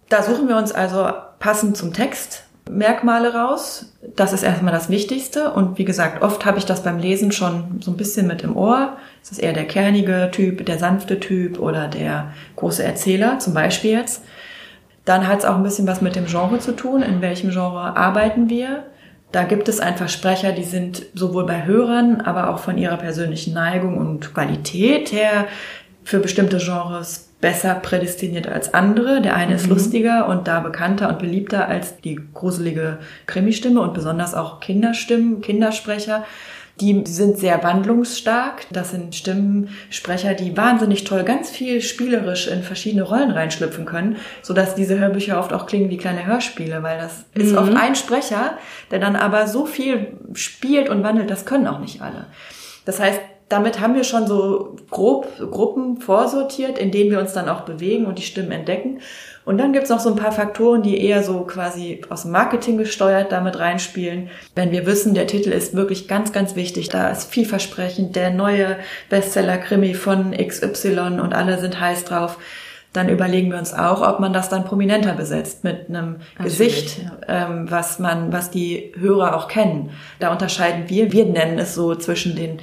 [0.08, 2.44] Da suchen wir uns also passend zum Text
[2.76, 3.92] Merkmale raus.
[4.16, 5.52] Das ist erstmal das Wichtigste.
[5.52, 8.56] Und wie gesagt, oft habe ich das beim Lesen schon so ein bisschen mit im
[8.56, 8.96] Ohr.
[9.22, 13.92] Es ist eher der kernige Typ, der sanfte Typ oder der große Erzähler, zum Beispiel
[13.92, 14.22] jetzt.
[15.04, 17.02] Dann hat es auch ein bisschen was mit dem Genre zu tun.
[17.02, 18.84] In welchem Genre arbeiten wir?
[19.32, 23.54] Da gibt es einfach Sprecher, die sind sowohl bei Hörern, aber auch von ihrer persönlichen
[23.54, 25.46] Neigung und Qualität her
[26.04, 29.20] für bestimmte Genres besser prädestiniert als andere.
[29.20, 29.56] Der eine mhm.
[29.56, 35.42] ist lustiger und da bekannter und beliebter als die gruselige Krimistimme und besonders auch Kinderstimmen,
[35.42, 36.24] Kindersprecher.
[36.80, 38.66] Die sind sehr wandlungsstark.
[38.70, 44.74] Das sind Stimmensprecher, die wahnsinnig toll, ganz viel spielerisch in verschiedene Rollen reinschlüpfen können, sodass
[44.74, 47.42] diese Hörbücher oft auch klingen wie kleine Hörspiele, weil das mhm.
[47.42, 48.56] ist oft ein Sprecher,
[48.90, 52.26] der dann aber so viel spielt und wandelt, das können auch nicht alle.
[52.84, 53.20] Das heißt,
[53.52, 58.06] damit haben wir schon so grob Gruppen vorsortiert, in denen wir uns dann auch bewegen
[58.06, 59.00] und die Stimmen entdecken.
[59.44, 62.78] Und dann gibt's noch so ein paar Faktoren, die eher so quasi aus dem Marketing
[62.78, 64.30] gesteuert damit reinspielen.
[64.54, 68.76] Wenn wir wissen, der Titel ist wirklich ganz, ganz wichtig, da ist vielversprechend, der neue
[69.10, 72.38] Bestseller-Krimi von XY und alle sind heiß drauf,
[72.92, 77.00] dann überlegen wir uns auch, ob man das dann prominenter besetzt mit einem Natürlich, Gesicht,
[77.02, 77.46] ja.
[77.46, 79.90] ähm, was man, was die Hörer auch kennen.
[80.20, 82.58] Da unterscheiden wir, wir nennen es so zwischen den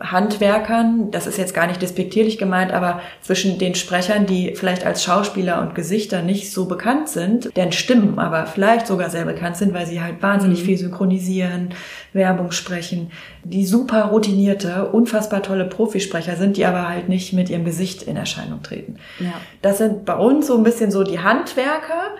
[0.00, 5.04] Handwerkern, das ist jetzt gar nicht despektierlich gemeint, aber zwischen den Sprechern, die vielleicht als
[5.04, 9.72] Schauspieler und Gesichter nicht so bekannt sind, deren Stimmen aber vielleicht sogar sehr bekannt sind,
[9.72, 10.66] weil sie halt wahnsinnig mhm.
[10.66, 11.68] viel synchronisieren,
[12.12, 13.12] Werbung sprechen,
[13.44, 18.16] die super routinierte, unfassbar tolle Profisprecher sind, die aber halt nicht mit ihrem Gesicht in
[18.16, 18.96] Erscheinung treten.
[19.20, 19.34] Ja.
[19.62, 22.14] Das sind bei uns so ein bisschen so die Handwerker,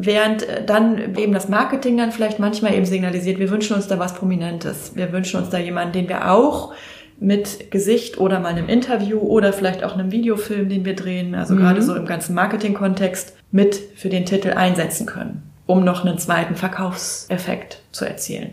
[0.00, 4.14] Während dann eben das Marketing dann vielleicht manchmal eben signalisiert, wir wünschen uns da was
[4.14, 4.92] Prominentes.
[4.94, 6.72] Wir wünschen uns da jemanden, den wir auch
[7.20, 11.54] mit Gesicht oder mal einem Interview oder vielleicht auch einem Videofilm, den wir drehen, also
[11.54, 11.58] mhm.
[11.58, 16.54] gerade so im ganzen Marketing-Kontext, mit für den Titel einsetzen können, um noch einen zweiten
[16.54, 18.50] Verkaufseffekt zu erzielen.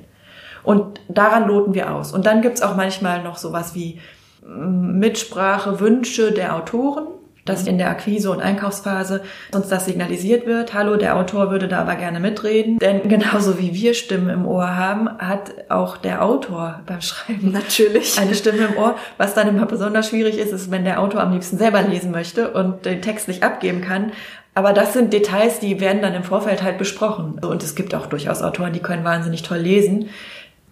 [0.64, 2.12] Und daran loten wir aus.
[2.12, 4.00] Und dann gibt's auch manchmal noch sowas wie
[4.48, 7.08] Mitsprache, Wünsche der Autoren
[7.46, 9.22] dass in der Akquise- und Einkaufsphase
[9.54, 10.74] uns das signalisiert wird.
[10.74, 12.80] Hallo, der Autor würde da aber gerne mitreden.
[12.80, 18.20] Denn genauso wie wir Stimmen im Ohr haben, hat auch der Autor beim Schreiben natürlich
[18.20, 18.96] eine Stimme im Ohr.
[19.18, 22.52] Was dann immer besonders schwierig ist, ist, wenn der Autor am liebsten selber lesen möchte
[22.52, 24.12] und den Text nicht abgeben kann.
[24.56, 27.40] Aber das sind Details, die werden dann im Vorfeld halt besprochen.
[27.46, 30.10] Und es gibt auch durchaus Autoren, die können wahnsinnig toll lesen.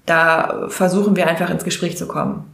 [0.06, 2.53] Da versuchen wir einfach ins Gespräch zu kommen.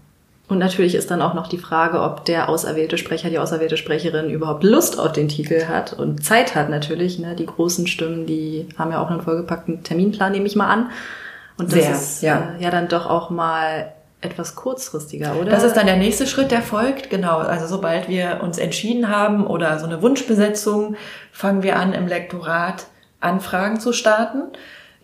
[0.49, 4.31] Und natürlich ist dann auch noch die Frage, ob der auserwählte Sprecher, die auserwählte Sprecherin
[4.31, 7.19] überhaupt Lust auf den Titel hat und Zeit hat natürlich.
[7.19, 7.35] Ne?
[7.35, 10.89] Die großen Stimmen, die haben ja auch einen vollgepackten Terminplan, nehme ich mal an.
[11.59, 12.53] Und das Sehr, ist ja.
[12.57, 15.51] Äh, ja dann doch auch mal etwas kurzfristiger, oder?
[15.51, 17.12] Das ist dann der nächste Schritt, der folgt.
[17.12, 17.38] Genau.
[17.38, 20.95] Also sobald wir uns entschieden haben oder so eine Wunschbesetzung,
[21.31, 22.88] fangen wir an, im Lektorat
[23.21, 24.43] Anfragen zu starten.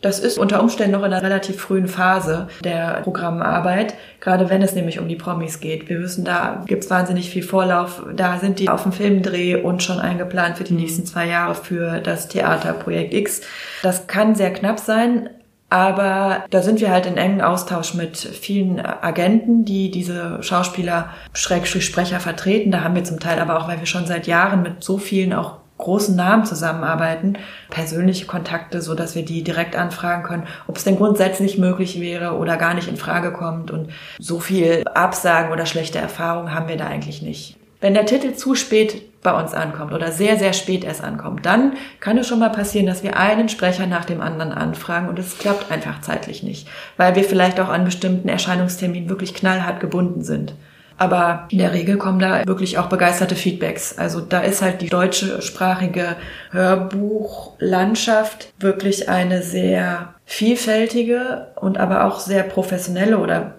[0.05, 4.75] Das ist unter Umständen noch in einer relativ frühen Phase der Programmarbeit, gerade wenn es
[4.75, 5.89] nämlich um die Promis geht.
[5.89, 8.03] Wir wissen, da gibt's wahnsinnig viel Vorlauf.
[8.15, 12.01] Da sind die auf dem Filmdreh und schon eingeplant für die nächsten zwei Jahre für
[12.01, 13.41] das Theaterprojekt X.
[13.81, 15.27] Das kann sehr knapp sein,
[15.71, 21.83] aber da sind wir halt in engen Austausch mit vielen Agenten, die diese Schauspieler, Schrägstrich
[21.83, 22.69] Sprecher vertreten.
[22.69, 25.33] Da haben wir zum Teil aber auch, weil wir schon seit Jahren mit so vielen
[25.33, 27.37] auch großen Namen zusammenarbeiten,
[27.69, 32.35] persönliche Kontakte, so dass wir die direkt anfragen können, ob es denn grundsätzlich möglich wäre
[32.35, 33.71] oder gar nicht in Frage kommt.
[33.71, 37.57] Und so viel Absagen oder schlechte Erfahrungen haben wir da eigentlich nicht.
[37.81, 41.73] Wenn der Titel zu spät bei uns ankommt oder sehr, sehr spät erst ankommt, dann
[41.99, 45.37] kann es schon mal passieren, dass wir einen Sprecher nach dem anderen anfragen und es
[45.37, 50.53] klappt einfach zeitlich nicht, weil wir vielleicht auch an bestimmten Erscheinungsterminen wirklich knallhart gebunden sind.
[50.97, 53.97] Aber in der Regel kommen da wirklich auch begeisterte Feedbacks.
[53.97, 56.15] Also da ist halt die deutschsprachige
[56.51, 63.55] Hörbuchlandschaft wirklich eine sehr vielfältige und aber auch sehr professionelle oder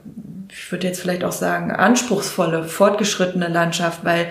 [0.49, 4.29] ich würde jetzt vielleicht auch sagen anspruchsvolle, fortgeschrittene Landschaft, weil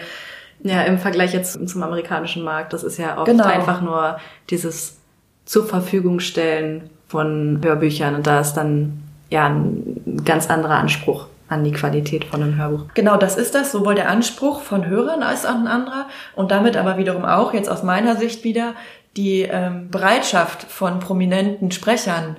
[0.64, 3.46] ja, im Vergleich jetzt zum amerikanischen Markt, das ist ja oft genau.
[3.46, 4.18] einfach nur
[4.50, 4.98] dieses
[5.46, 11.64] zur Verfügung stellen von Hörbüchern und da ist dann ja ein ganz anderer Anspruch an
[11.64, 12.86] die Qualität von einem Hörbuch.
[12.94, 16.76] Genau, das ist das, sowohl der Anspruch von Hörern als auch ein anderer und damit
[16.76, 18.74] aber wiederum auch jetzt aus meiner Sicht wieder
[19.16, 22.38] die ähm, Bereitschaft von prominenten Sprechern,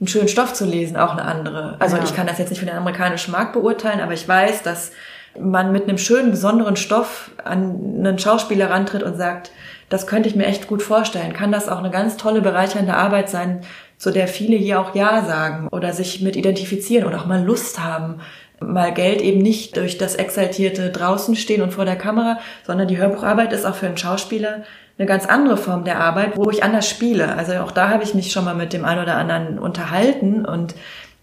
[0.00, 1.76] einen schönen Stoff zu lesen, auch eine andere.
[1.78, 2.02] Also ja.
[2.02, 4.92] ich kann das jetzt nicht für den amerikanischen Markt beurteilen, aber ich weiß, dass
[5.38, 9.52] man mit einem schönen, besonderen Stoff an einen Schauspieler rantritt und sagt,
[9.88, 11.32] das könnte ich mir echt gut vorstellen.
[11.32, 13.60] Kann das auch eine ganz tolle, bereichernde Arbeit sein,
[14.00, 17.84] zu der viele hier auch Ja sagen oder sich mit identifizieren oder auch mal Lust
[17.84, 18.20] haben,
[18.58, 22.96] mal Geld eben nicht durch das exaltierte draußen stehen und vor der Kamera, sondern die
[22.96, 24.62] Hörbucharbeit ist auch für einen Schauspieler
[24.96, 27.36] eine ganz andere Form der Arbeit, wo ich anders spiele.
[27.36, 30.74] Also auch da habe ich mich schon mal mit dem einen oder anderen unterhalten und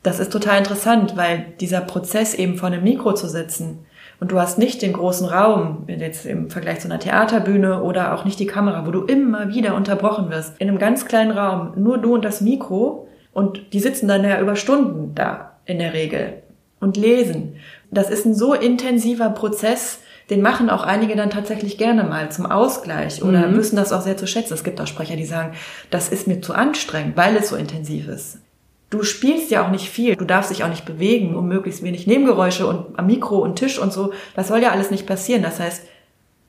[0.04, 3.87] das ist total interessant, weil dieser Prozess eben vor einem Mikro zu sitzen
[4.20, 8.26] und du hast nicht den großen Raum, jetzt im Vergleich zu einer Theaterbühne oder auch
[8.26, 10.60] nicht die Kamera, wo du immer wieder unterbrochen wirst.
[10.60, 14.40] In einem ganz kleinen Raum, nur du und das Mikro und die sitzen dann ja
[14.40, 16.42] über Stunden da in der Regel
[16.80, 17.58] und lesen.
[17.92, 20.00] Das ist ein so intensiver Prozess,
[20.30, 23.58] den machen auch einige dann tatsächlich gerne mal zum Ausgleich oder mhm.
[23.58, 24.54] wissen das auch sehr zu schätzen.
[24.54, 25.54] Es gibt auch Sprecher, die sagen,
[25.90, 28.40] das ist mir zu anstrengend, weil es so intensiv ist.
[28.90, 32.08] Du spielst ja auch nicht viel, du darfst dich auch nicht bewegen, um möglichst wenig
[32.08, 34.14] Nebengeräusche und am Mikro und Tisch und so.
[34.36, 35.44] Das soll ja alles nicht passieren.
[35.44, 35.84] Das heißt,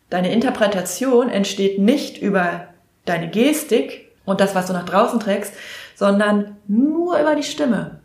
[0.09, 2.69] deine Interpretation entsteht nicht über
[3.05, 5.53] deine Gestik und das, was du nach draußen trägst,
[5.97, 7.99] sondern nur über die Stimme.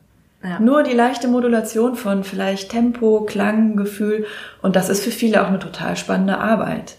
[0.44, 0.60] Ja.
[0.60, 4.26] Nur die leichte Modulation von vielleicht Tempo, Klang, Gefühl.
[4.62, 6.96] Und das ist für viele auch eine total spannende Arbeit.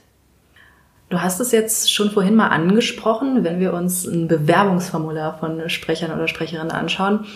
[1.08, 6.12] Du hast es jetzt schon vorhin mal angesprochen, wenn wir uns ein Bewerbungsformular von Sprechern
[6.12, 7.26] oder Sprecherinnen anschauen.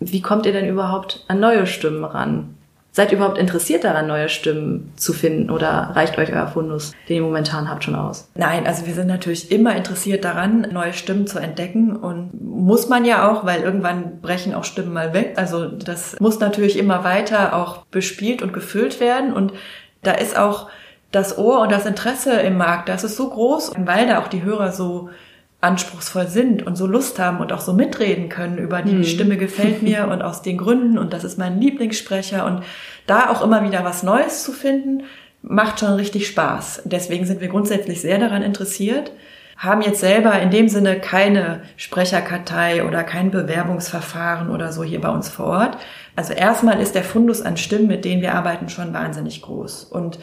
[0.00, 2.56] Wie kommt ihr denn überhaupt an neue Stimmen ran?
[2.96, 7.16] Seid ihr überhaupt interessiert daran, neue Stimmen zu finden oder reicht euch euer Fundus, den
[7.16, 8.30] ihr momentan habt, schon aus?
[8.34, 13.04] Nein, also wir sind natürlich immer interessiert daran, neue Stimmen zu entdecken und muss man
[13.04, 15.34] ja auch, weil irgendwann brechen auch Stimmen mal weg.
[15.36, 19.52] Also das muss natürlich immer weiter auch bespielt und gefüllt werden und
[20.02, 20.70] da ist auch
[21.12, 24.42] das Ohr und das Interesse im Markt, das ist so groß, weil da auch die
[24.42, 25.10] Hörer so
[25.60, 29.04] anspruchsvoll sind und so Lust haben und auch so mitreden können über die mhm.
[29.04, 32.62] Stimme gefällt mir und aus den Gründen und das ist mein Lieblingssprecher und
[33.06, 35.04] da auch immer wieder was Neues zu finden,
[35.42, 36.82] macht schon richtig Spaß.
[36.84, 39.12] Deswegen sind wir grundsätzlich sehr daran interessiert,
[39.56, 45.08] haben jetzt selber in dem Sinne keine Sprecherkartei oder kein Bewerbungsverfahren oder so hier bei
[45.08, 45.78] uns vor Ort.
[46.14, 50.18] Also erstmal ist der Fundus an Stimmen, mit denen wir arbeiten, schon wahnsinnig groß und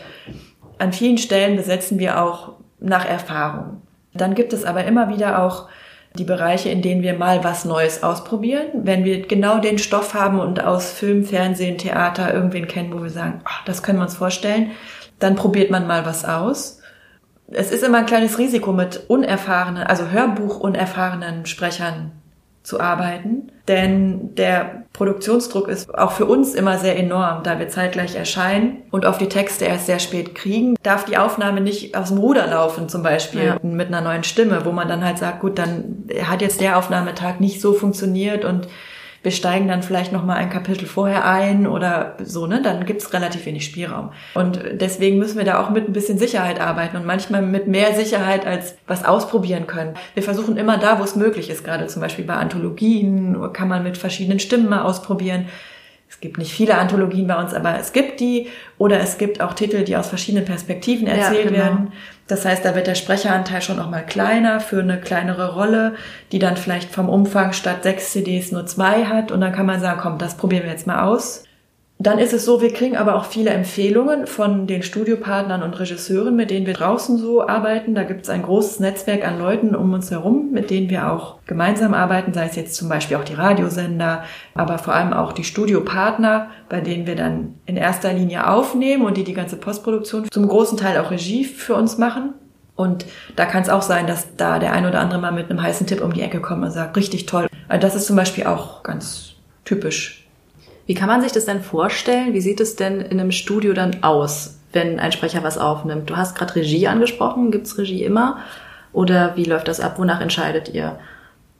[0.77, 3.81] an vielen Stellen besetzen wir auch nach Erfahrung.
[4.13, 5.67] Dann gibt es aber immer wieder auch
[6.17, 8.67] die Bereiche, in denen wir mal was Neues ausprobieren.
[8.73, 13.09] Wenn wir genau den Stoff haben und aus Film, Fernsehen, Theater irgendwen kennen, wo wir
[13.09, 14.71] sagen, oh, das können wir uns vorstellen,
[15.19, 16.79] dann probiert man mal was aus.
[17.47, 22.11] Es ist immer ein kleines Risiko mit unerfahrenen, also Hörbuch unerfahrenen Sprechern
[22.63, 23.51] zu arbeiten.
[23.67, 29.05] Denn der Produktionsdruck ist auch für uns immer sehr enorm, da wir zeitgleich erscheinen und
[29.05, 30.75] auf die Texte erst sehr spät kriegen.
[30.83, 33.57] Darf die Aufnahme nicht aus dem Ruder laufen, zum Beispiel ja.
[33.61, 37.39] mit einer neuen Stimme, wo man dann halt sagt, gut, dann hat jetzt der Aufnahmetag
[37.39, 38.67] nicht so funktioniert und
[39.23, 42.61] wir steigen dann vielleicht noch mal ein Kapitel vorher ein oder so, ne?
[42.61, 44.11] Dann gibt's relativ wenig Spielraum.
[44.33, 47.93] Und deswegen müssen wir da auch mit ein bisschen Sicherheit arbeiten und manchmal mit mehr
[47.93, 49.93] Sicherheit als was ausprobieren können.
[50.13, 53.81] Wir versuchen immer da, wo es möglich ist, gerade zum Beispiel bei Anthologien kann man
[53.83, 55.45] mit verschiedenen Stimmen mal ausprobieren.
[56.09, 59.53] es gibt nicht viele Anthologien bei uns, aber es gibt die oder es gibt auch
[59.53, 61.63] Titel, die aus verschiedenen Perspektiven erzählt ja, genau.
[61.63, 61.93] werden.
[62.27, 65.95] Das heißt, da wird der Sprecheranteil schon auch mal kleiner für eine kleinere Rolle,
[66.31, 69.31] die dann vielleicht vom Umfang statt sechs CDs nur zwei hat.
[69.31, 71.43] Und dann kann man sagen, komm, das probieren wir jetzt mal aus.
[72.03, 76.35] Dann ist es so, wir kriegen aber auch viele Empfehlungen von den Studiopartnern und Regisseuren,
[76.35, 77.95] mit denen wir draußen so arbeiten.
[77.95, 81.37] Da gibt es ein großes Netzwerk an Leuten um uns herum, mit denen wir auch
[81.45, 85.45] gemeinsam arbeiten, sei es jetzt zum Beispiel auch die Radiosender, aber vor allem auch die
[85.45, 90.45] Studiopartner, bei denen wir dann in erster Linie aufnehmen und die die ganze Postproduktion zum
[90.49, 92.33] großen Teil auch Regie für uns machen.
[92.75, 93.05] Und
[93.37, 95.87] da kann es auch sein, dass da der ein oder andere mal mit einem heißen
[95.87, 97.47] Tipp um die Ecke kommt und sagt, richtig toll.
[97.79, 100.22] Das ist zum Beispiel auch ganz typisch
[100.85, 102.33] wie kann man sich das denn vorstellen?
[102.33, 106.09] Wie sieht es denn in einem Studio dann aus, wenn ein Sprecher was aufnimmt?
[106.09, 107.51] Du hast gerade Regie angesprochen.
[107.51, 108.39] Gibt's Regie immer?
[108.91, 109.97] Oder wie läuft das ab?
[109.97, 110.99] Wonach entscheidet ihr?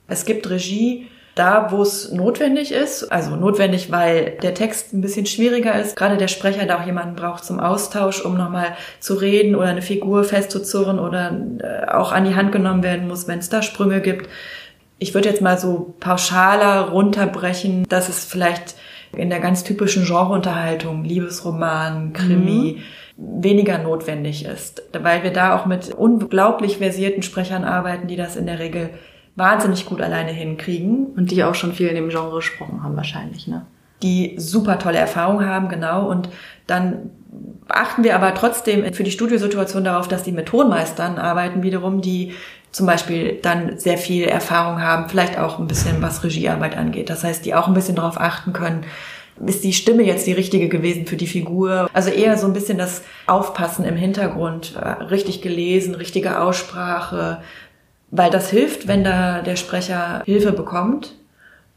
[0.07, 3.11] Es gibt Regie da, wo es notwendig ist.
[3.11, 5.95] Also notwendig, weil der Text ein bisschen schwieriger ist.
[5.95, 9.81] Gerade der Sprecher da auch jemanden braucht zum Austausch, um nochmal zu reden oder eine
[9.81, 14.01] Figur festzuzurren oder äh, auch an die Hand genommen werden muss, wenn es da Sprünge
[14.01, 14.29] gibt.
[14.99, 18.75] Ich würde jetzt mal so pauschaler runterbrechen, dass es vielleicht
[19.15, 22.81] in der ganz typischen Genreunterhaltung, Liebesroman, Krimi,
[23.15, 23.43] mhm.
[23.43, 28.45] weniger notwendig ist, weil wir da auch mit unglaublich versierten Sprechern arbeiten, die das in
[28.45, 28.89] der Regel
[29.35, 31.07] wahnsinnig gut alleine hinkriegen.
[31.15, 33.65] Und die auch schon viel in dem Genre gesprochen haben wahrscheinlich, ne?
[34.01, 36.09] Die super tolle Erfahrung haben, genau.
[36.09, 36.27] Und
[36.67, 37.11] dann
[37.69, 42.33] achten wir aber trotzdem für die Studiosituation darauf, dass die mit Tonmeistern arbeiten wiederum, die
[42.73, 47.09] zum Beispiel dann sehr viel Erfahrung haben, vielleicht auch ein bisschen was Regiearbeit angeht.
[47.09, 48.83] Das heißt, die auch ein bisschen darauf achten können,
[49.45, 51.89] ist die Stimme jetzt die richtige gewesen für die Figur?
[51.93, 57.41] Also eher so ein bisschen das Aufpassen im Hintergrund, äh, richtig gelesen, richtige Aussprache,
[58.09, 61.13] weil das hilft, wenn da der Sprecher Hilfe bekommt,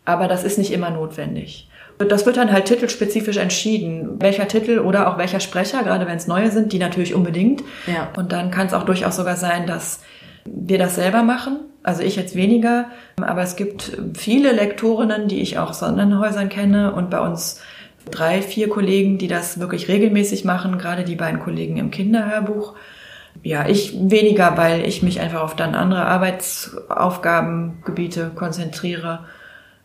[0.06, 1.68] aber das ist nicht immer notwendig.
[1.98, 6.26] Das wird dann halt titelspezifisch entschieden, welcher Titel oder auch welcher Sprecher, gerade wenn es
[6.26, 7.62] neue sind, die natürlich unbedingt.
[7.86, 8.08] Ja.
[8.16, 10.00] Und dann kann es auch durchaus sogar sein, dass
[10.46, 11.58] wir das selber machen.
[11.82, 12.86] Also ich jetzt weniger,
[13.20, 17.60] aber es gibt viele Lektorinnen, die ich auch aus anderen Häusern kenne und bei uns
[18.10, 22.74] drei, vier Kollegen, die das wirklich regelmäßig machen, gerade die beiden Kollegen im Kinderhörbuch.
[23.42, 29.26] Ja, ich weniger, weil ich mich einfach auf dann andere Arbeitsaufgabengebiete konzentriere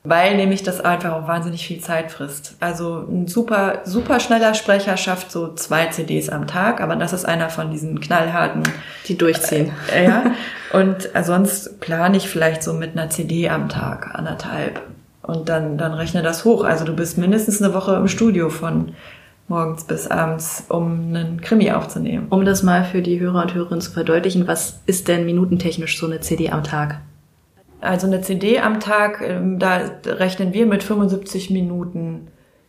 [0.04, 2.56] weil nämlich das einfach auch wahnsinnig viel Zeit frisst.
[2.60, 7.26] Also ein super, super schneller Sprecher schafft so zwei CDs am Tag, aber das ist
[7.26, 8.64] einer von diesen knallharten.
[9.08, 9.72] Die durchziehen.
[9.94, 10.24] Äh, ja.
[10.74, 14.82] Und äh, sonst plane ich vielleicht so mit einer CD am Tag, anderthalb.
[15.22, 16.64] Und dann, dann rechne das hoch.
[16.64, 18.94] Also du bist mindestens eine Woche im Studio von
[19.48, 22.28] morgens bis abends, um einen Krimi aufzunehmen.
[22.30, 26.08] Um das mal für die Hörer und Hörerinnen zu verdeutlichen, was ist denn minutentechnisch so
[26.08, 27.02] eine CD am Tag?
[27.82, 32.28] Also eine CD am Tag, ähm, da rechnen wir mit 75 Minuten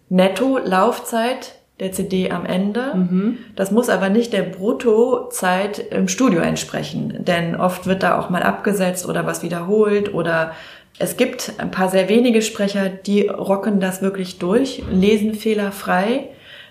[0.09, 2.94] netto Laufzeit der CD am Ende.
[2.94, 3.38] Mhm.
[3.57, 8.42] Das muss aber nicht der Bruttozeit im Studio entsprechen, denn oft wird da auch mal
[8.42, 10.53] abgesetzt oder was wiederholt oder
[10.98, 16.29] es gibt ein paar sehr wenige Sprecher, die rocken das wirklich durch, lesen fehlerfrei.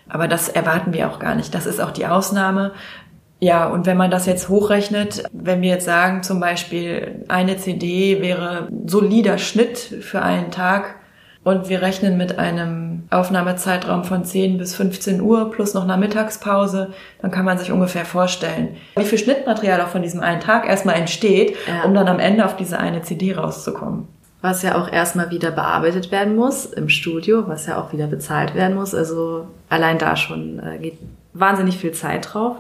[0.08, 1.56] Aber das erwarten wir auch gar nicht.
[1.56, 2.74] Das ist auch die Ausnahme.
[3.44, 8.22] Ja, und wenn man das jetzt hochrechnet, wenn wir jetzt sagen, zum Beispiel eine CD
[8.22, 10.96] wäre solider Schnitt für einen Tag
[11.44, 16.94] und wir rechnen mit einem Aufnahmezeitraum von 10 bis 15 Uhr plus noch einer Mittagspause,
[17.20, 20.96] dann kann man sich ungefähr vorstellen, wie viel Schnittmaterial auch von diesem einen Tag erstmal
[20.96, 21.84] entsteht, ja.
[21.84, 24.08] um dann am Ende auf diese eine CD rauszukommen.
[24.44, 28.54] Was ja auch erstmal wieder bearbeitet werden muss im Studio, was ja auch wieder bezahlt
[28.54, 28.94] werden muss.
[28.94, 31.00] Also allein da schon äh, geht
[31.34, 32.58] wahnsinnig viel Zeit drauf.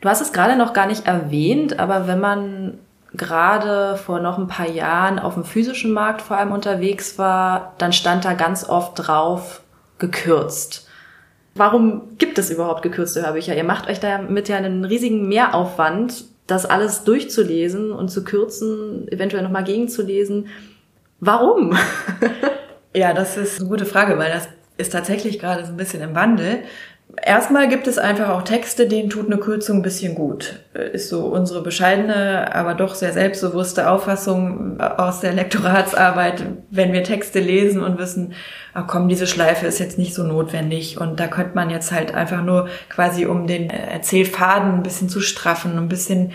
[0.00, 2.78] Du hast es gerade noch gar nicht erwähnt, aber wenn man
[3.12, 7.92] gerade vor noch ein paar Jahren auf dem physischen Markt vor allem unterwegs war, dann
[7.92, 9.62] stand da ganz oft drauf
[9.98, 10.88] gekürzt.
[11.54, 13.56] Warum gibt es überhaupt gekürzte Hörbücher?
[13.56, 19.42] Ihr macht euch damit ja einen riesigen Mehraufwand, das alles durchzulesen und zu kürzen, eventuell
[19.42, 20.46] nochmal gegenzulesen.
[21.18, 21.76] Warum?
[22.94, 26.14] ja, das ist eine gute Frage, weil das ist tatsächlich gerade so ein bisschen im
[26.14, 26.62] Wandel.
[27.22, 30.60] Erstmal gibt es einfach auch Texte, denen tut eine Kürzung ein bisschen gut.
[30.92, 37.40] Ist so unsere bescheidene, aber doch sehr selbstbewusste Auffassung aus der Lektoratsarbeit, wenn wir Texte
[37.40, 38.32] lesen und wissen,
[38.72, 42.14] ach komm, diese Schleife ist jetzt nicht so notwendig und da könnte man jetzt halt
[42.14, 46.32] einfach nur quasi um den Erzählfaden ein bisschen zu straffen, ein bisschen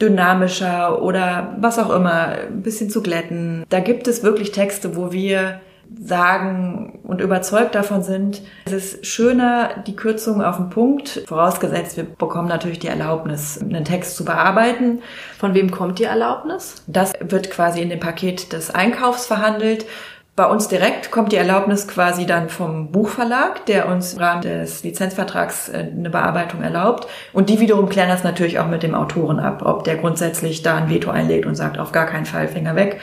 [0.00, 3.64] dynamischer oder was auch immer, ein bisschen zu glätten.
[3.68, 5.60] Da gibt es wirklich Texte, wo wir
[6.00, 12.04] sagen und überzeugt davon sind, es ist schöner, die Kürzung auf den Punkt, vorausgesetzt, wir
[12.04, 15.00] bekommen natürlich die Erlaubnis, einen Text zu bearbeiten.
[15.38, 16.82] Von wem kommt die Erlaubnis?
[16.86, 19.86] Das wird quasi in dem Paket des Einkaufs verhandelt.
[20.34, 24.82] Bei uns direkt kommt die Erlaubnis quasi dann vom Buchverlag, der uns im Rahmen des
[24.82, 27.06] Lizenzvertrags äh, eine Bearbeitung erlaubt.
[27.34, 30.76] Und die wiederum klären das natürlich auch mit dem Autoren ab, ob der grundsätzlich da
[30.76, 32.98] ein Veto einlegt und sagt, auf gar keinen Fall Finger weg.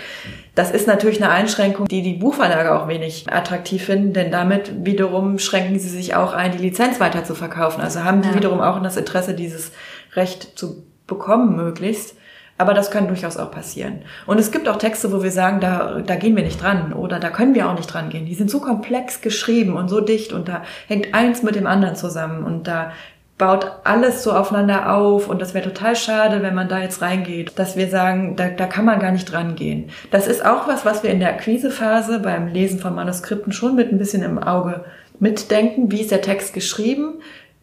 [0.60, 5.39] Das ist natürlich eine Einschränkung, die die Buchverlage auch wenig attraktiv finden, denn damit wiederum
[5.39, 7.80] schränken sie sich auch ein, die Lizenz weiter zu verkaufen.
[7.80, 8.36] Also haben die ja.
[8.36, 9.72] wiederum auch das Interesse, dieses
[10.18, 12.18] Recht zu bekommen möglichst.
[12.57, 14.01] Aber das kann durchaus auch passieren.
[14.26, 17.22] Und es gibt auch Texte, wo wir sagen, da, da gehen wir nicht dran oder
[17.22, 18.26] da können wir auch nicht dran gehen.
[18.26, 21.95] Die sind so komplex geschrieben und so dicht und da hängt eins mit dem anderen
[21.95, 22.91] zusammen und da
[23.40, 27.58] baut alles so aufeinander auf und das wäre total schade, wenn man da jetzt reingeht,
[27.58, 29.90] dass wir sagen, da, da kann man gar nicht dran gehen.
[30.12, 33.92] Das ist auch was, was wir in der Akquisephase beim Lesen von Manuskripten schon mit
[33.92, 34.84] ein bisschen im Auge
[35.20, 35.90] mitdenken.
[35.90, 37.22] Wie ist der Text geschrieben?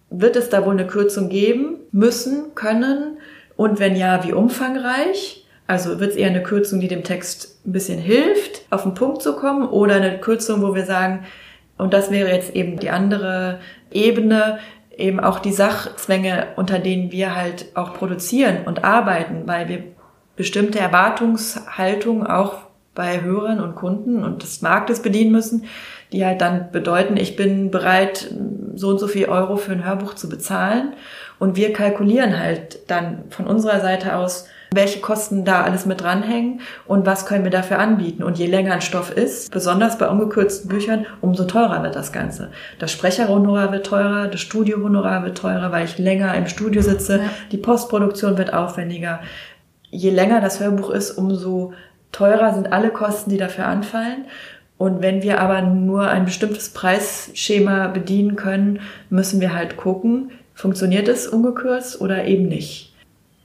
[0.08, 3.18] Wird es da wohl eine Kürzung geben müssen, können?
[3.56, 5.44] Und wenn ja, wie umfangreich?
[5.66, 9.20] Also wird es eher eine Kürzung, die dem Text ein bisschen hilft, auf den Punkt
[9.20, 11.26] zu kommen, oder eine Kürzung, wo wir sagen,
[11.76, 13.58] und das wäre jetzt eben die andere
[13.90, 14.58] Ebene,
[14.96, 19.84] eben auch die Sachzwänge, unter denen wir halt auch produzieren und arbeiten, weil wir
[20.36, 25.64] bestimmte Erwartungshaltungen auch bei Hörern und Kunden und des Marktes bedienen müssen,
[26.12, 28.30] die halt dann bedeuten, ich bin bereit,
[28.74, 30.94] so und so viel Euro für ein Hörbuch zu bezahlen.
[31.38, 36.60] Und wir kalkulieren halt dann von unserer Seite aus, welche Kosten da alles mit dranhängen
[36.86, 38.22] und was können wir dafür anbieten.
[38.22, 42.50] Und je länger ein Stoff ist, besonders bei ungekürzten Büchern, umso teurer wird das Ganze.
[42.78, 47.30] Das Sprecherhonorar wird teurer, das Studiohonorar wird teurer, weil ich länger im Studio sitze, ja.
[47.52, 49.20] die Postproduktion wird aufwendiger.
[49.90, 51.72] Je länger das Hörbuch ist, umso
[52.12, 54.26] teurer sind alle Kosten, die dafür anfallen.
[54.78, 61.08] Und wenn wir aber nur ein bestimmtes Preisschema bedienen können, müssen wir halt gucken, funktioniert
[61.08, 62.95] es ungekürzt oder eben nicht.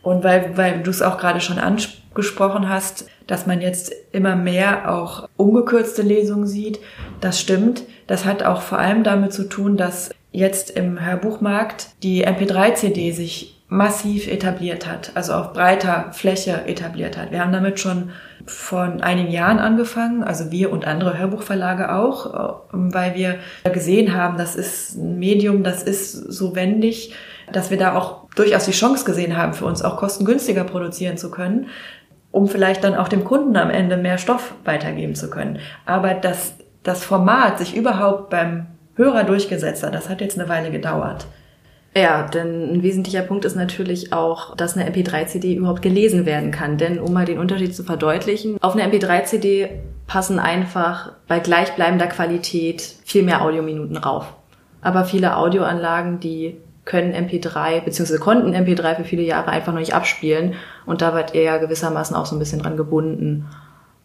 [0.01, 4.91] Und weil, weil du es auch gerade schon angesprochen hast, dass man jetzt immer mehr
[4.91, 6.79] auch ungekürzte Lesungen sieht,
[7.19, 7.83] das stimmt.
[8.07, 13.61] Das hat auch vor allem damit zu tun, dass jetzt im Hörbuchmarkt die MP3-CD sich
[13.71, 17.31] massiv etabliert hat, also auf breiter Fläche etabliert hat.
[17.31, 18.09] Wir haben damit schon
[18.45, 23.39] vor einigen Jahren angefangen, also wir und andere Hörbuchverlage auch, äh, weil wir
[23.71, 27.13] gesehen haben, das ist ein Medium, das ist so wendig,
[27.53, 31.31] dass wir da auch durchaus die Chance gesehen haben, für uns auch kostengünstiger produzieren zu
[31.31, 31.67] können,
[32.31, 35.59] um vielleicht dann auch dem Kunden am Ende mehr Stoff weitergeben zu können.
[35.85, 40.71] Aber dass das Format sich überhaupt beim Hörer durchgesetzt hat, das hat jetzt eine Weile
[40.71, 41.27] gedauert.
[41.93, 46.77] Ja, denn ein wesentlicher Punkt ist natürlich auch, dass eine MP3-CD überhaupt gelesen werden kann.
[46.77, 49.69] Denn um mal den Unterschied zu verdeutlichen, auf eine MP3-CD
[50.07, 54.33] passen einfach bei gleichbleibender Qualität viel mehr Audiominuten rauf.
[54.81, 58.17] Aber viele Audioanlagen, die können MP3 bzw.
[58.17, 60.55] konnten MP3 für viele Jahre einfach noch nicht abspielen
[60.85, 63.47] und da wird ihr ja gewissermaßen auch so ein bisschen dran gebunden.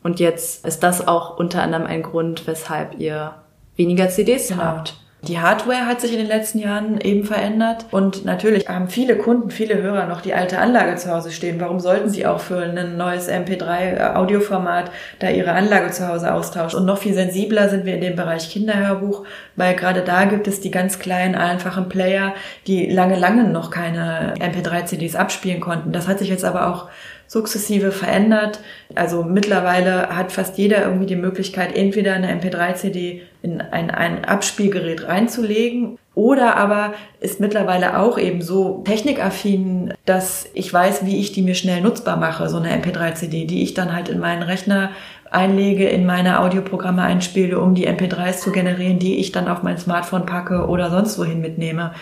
[0.02, 3.34] Und jetzt ist das auch unter anderem ein Grund, weshalb ihr
[3.76, 4.62] weniger CDs genau.
[4.62, 5.05] habt.
[5.22, 9.50] Die Hardware hat sich in den letzten Jahren eben verändert und natürlich haben viele Kunden,
[9.50, 11.58] viele Hörer noch die alte Anlage zu Hause stehen.
[11.58, 16.80] Warum sollten sie auch für ein neues MP3 Audioformat da ihre Anlage zu Hause austauschen?
[16.80, 19.24] Und noch viel sensibler sind wir in dem Bereich Kinderhörbuch,
[19.56, 22.34] weil gerade da gibt es die ganz kleinen, einfachen Player,
[22.66, 25.92] die lange, lange noch keine MP3-CDs abspielen konnten.
[25.92, 26.88] Das hat sich jetzt aber auch
[27.26, 28.60] sukzessive verändert.
[28.94, 35.06] Also mittlerweile hat fast jeder irgendwie die Möglichkeit, entweder eine MP3-CD in ein, ein Abspielgerät
[35.06, 41.42] reinzulegen oder aber ist mittlerweile auch eben so technikaffin, dass ich weiß, wie ich die
[41.42, 44.90] mir schnell nutzbar mache, so eine MP3-CD, die ich dann halt in meinen Rechner
[45.30, 49.76] einlege, in meine Audioprogramme einspiele, um die MP3s zu generieren, die ich dann auf mein
[49.76, 51.92] Smartphone packe oder sonst wohin mitnehme.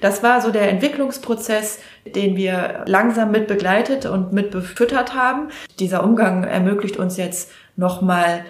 [0.00, 5.48] Das war so der Entwicklungsprozess, den wir langsam mit begleitet und mit befüttert haben.
[5.78, 8.44] Dieser Umgang ermöglicht uns jetzt nochmal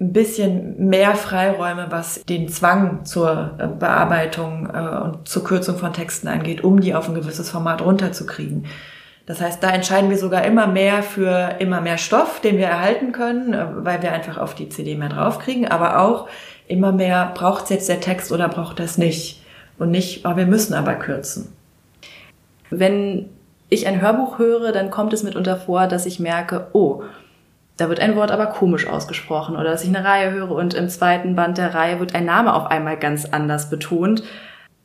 [0.00, 5.92] ein bisschen mehr Freiräume, was den Zwang zur äh, Bearbeitung äh, und zur Kürzung von
[5.92, 8.66] Texten angeht, um die auf ein gewisses Format runterzukriegen.
[9.26, 13.12] Das heißt, da entscheiden wir sogar immer mehr für immer mehr Stoff, den wir erhalten
[13.12, 16.28] können, äh, weil wir einfach auf die CD mehr draufkriegen, aber auch
[16.66, 19.41] immer mehr braucht es jetzt der Text oder braucht das nicht
[19.78, 21.52] und nicht, oh, wir müssen aber kürzen.
[22.70, 23.28] Wenn
[23.68, 27.02] ich ein Hörbuch höre, dann kommt es mitunter vor, dass ich merke, oh,
[27.76, 30.88] da wird ein Wort aber komisch ausgesprochen oder dass ich eine Reihe höre und im
[30.88, 34.22] zweiten Band der Reihe wird ein Name auf einmal ganz anders betont.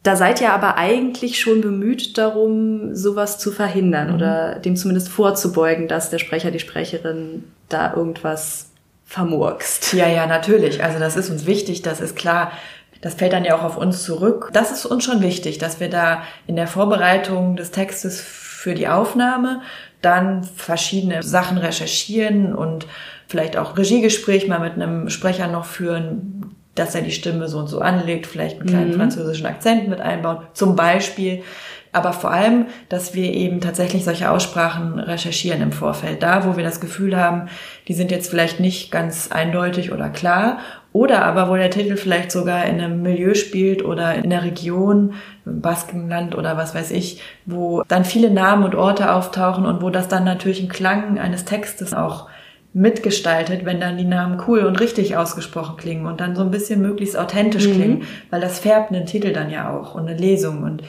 [0.04, 4.16] Da seid ihr aber eigentlich schon bemüht darum, sowas zu verhindern mhm.
[4.16, 8.70] oder dem zumindest vorzubeugen, dass der Sprecher, die Sprecherin da irgendwas
[9.06, 9.94] vermurkst.
[9.94, 10.84] Ja, ja, natürlich.
[10.84, 12.52] Also das ist uns wichtig, das ist klar.
[13.02, 14.50] Das fällt dann ja auch auf uns zurück.
[14.54, 18.88] Das ist uns schon wichtig, dass wir da in der Vorbereitung des Textes für die
[18.88, 19.62] Aufnahme
[20.02, 22.88] dann verschiedene Sachen recherchieren und
[23.28, 27.68] vielleicht auch Regiegespräch mal mit einem Sprecher noch führen, dass er die Stimme so und
[27.68, 28.98] so anlegt, vielleicht einen kleinen mhm.
[28.98, 31.44] französischen Akzent mit einbauen, zum Beispiel.
[31.92, 36.22] Aber vor allem, dass wir eben tatsächlich solche Aussprachen recherchieren im Vorfeld.
[36.22, 37.50] Da, wo wir das Gefühl haben,
[37.88, 40.60] die sind jetzt vielleicht nicht ganz eindeutig oder klar.
[40.94, 45.14] Oder aber, wo der Titel vielleicht sogar in einem Milieu spielt oder in der Region,
[45.46, 50.08] Baskenland oder was weiß ich, wo dann viele Namen und Orte auftauchen und wo das
[50.08, 52.28] dann natürlich im Klang eines Textes auch
[52.74, 56.82] mitgestaltet, wenn dann die Namen cool und richtig ausgesprochen klingen und dann so ein bisschen
[56.82, 57.74] möglichst authentisch mhm.
[57.74, 60.84] klingen, weil das färbt einen Titel dann ja auch und eine Lesung und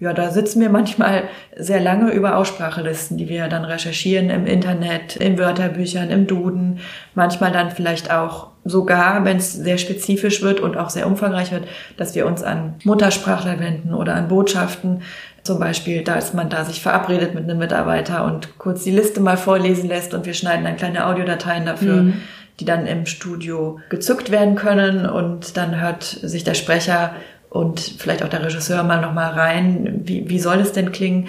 [0.00, 1.24] ja, da sitzen wir manchmal
[1.56, 6.80] sehr lange über Aussprachelisten, die wir dann recherchieren im Internet, in Wörterbüchern, im Duden,
[7.14, 11.64] manchmal dann vielleicht auch sogar, wenn es sehr spezifisch wird und auch sehr umfangreich wird,
[11.98, 15.02] dass wir uns an Muttersprachler wenden oder an Botschaften,
[15.42, 19.20] zum Beispiel, da ist man da sich verabredet mit einem Mitarbeiter und kurz die Liste
[19.20, 22.22] mal vorlesen lässt und wir schneiden dann kleine Audiodateien dafür, mhm.
[22.58, 27.14] die dann im Studio gezückt werden können und dann hört sich der Sprecher
[27.50, 31.28] und vielleicht auch der Regisseur mal nochmal rein, wie, wie soll es denn klingen.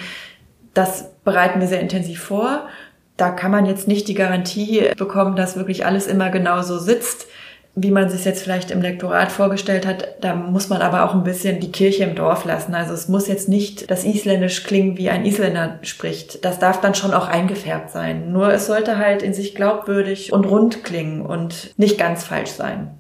[0.74, 2.68] Das bereiten wir sehr intensiv vor.
[3.18, 7.28] Da kann man jetzt nicht die Garantie bekommen, dass wirklich alles immer genau so sitzt
[7.74, 11.24] wie man sich jetzt vielleicht im Lektorat vorgestellt hat, da muss man aber auch ein
[11.24, 12.76] bisschen die Kirche im Dorf lassen.
[12.76, 16.44] Also es muss jetzt nicht das Isländisch klingen, wie ein Isländer spricht.
[16.44, 18.34] Das darf dann schon auch eingefärbt sein.
[18.34, 22.92] Nur es sollte halt in sich glaubwürdig und rund klingen und nicht ganz falsch sein.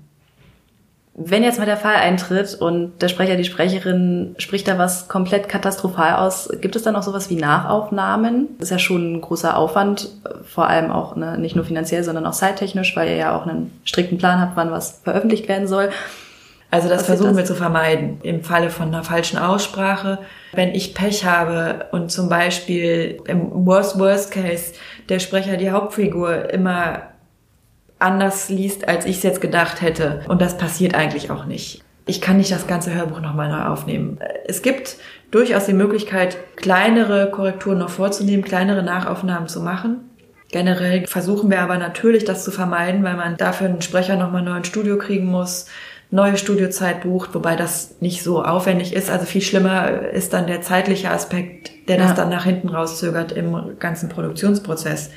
[1.13, 5.49] Wenn jetzt mal der Fall eintritt und der Sprecher, die Sprecherin spricht da was komplett
[5.49, 8.47] katastrophal aus, gibt es dann auch sowas wie Nachaufnahmen?
[8.59, 10.09] Das ist ja schon ein großer Aufwand,
[10.45, 13.77] vor allem auch ne, nicht nur finanziell, sondern auch zeittechnisch, weil ihr ja auch einen
[13.83, 15.89] strikten Plan habt, wann was veröffentlicht werden soll.
[16.71, 17.37] Also das was versuchen das?
[17.37, 18.19] wir zu vermeiden.
[18.23, 20.19] Im Falle von einer falschen Aussprache,
[20.53, 24.73] wenn ich Pech habe und zum Beispiel im Worst Worst Case
[25.09, 27.10] der Sprecher die Hauptfigur immer
[28.01, 30.21] anders liest, als ich es jetzt gedacht hätte.
[30.27, 31.83] Und das passiert eigentlich auch nicht.
[32.05, 34.19] Ich kann nicht das ganze Hörbuch nochmal neu aufnehmen.
[34.45, 34.97] Es gibt
[35.29, 40.09] durchaus die Möglichkeit, kleinere Korrekturen noch vorzunehmen, kleinere Nachaufnahmen zu machen.
[40.51, 44.57] Generell versuchen wir aber natürlich, das zu vermeiden, weil man dafür einen Sprecher nochmal neu
[44.57, 45.67] ins Studio kriegen muss,
[46.09, 49.09] neue Studiozeit bucht, wobei das nicht so aufwendig ist.
[49.09, 52.03] Also viel schlimmer ist dann der zeitliche Aspekt, der ja.
[52.03, 55.11] das dann nach hinten rauszögert im ganzen Produktionsprozess.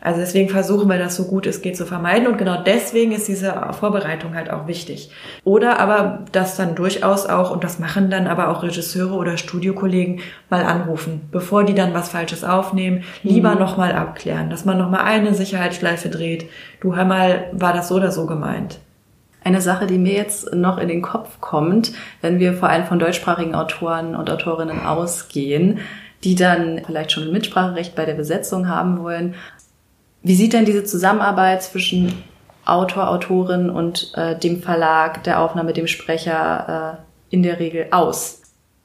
[0.00, 3.28] Also deswegen versuchen wir das so gut es geht zu vermeiden und genau deswegen ist
[3.28, 5.10] diese Vorbereitung halt auch wichtig.
[5.44, 10.20] Oder aber das dann durchaus auch, und das machen dann aber auch Regisseure oder Studiokollegen,
[10.48, 13.60] mal anrufen, bevor die dann was Falsches aufnehmen, lieber mhm.
[13.60, 16.46] nochmal abklären, dass man nochmal eine Sicherheitsschleife dreht.
[16.80, 18.78] Du hör mal, war das so oder so gemeint?
[19.42, 22.98] Eine Sache, die mir jetzt noch in den Kopf kommt, wenn wir vor allem von
[22.98, 25.78] deutschsprachigen Autoren und Autorinnen ausgehen,
[26.24, 29.34] die dann vielleicht schon Mitspracherecht bei der Besetzung haben wollen,
[30.22, 32.22] wie sieht denn diese Zusammenarbeit zwischen
[32.64, 36.98] Autor, Autorin und äh, dem Verlag, der Aufnahme, dem Sprecher
[37.30, 38.42] äh, in der Regel aus?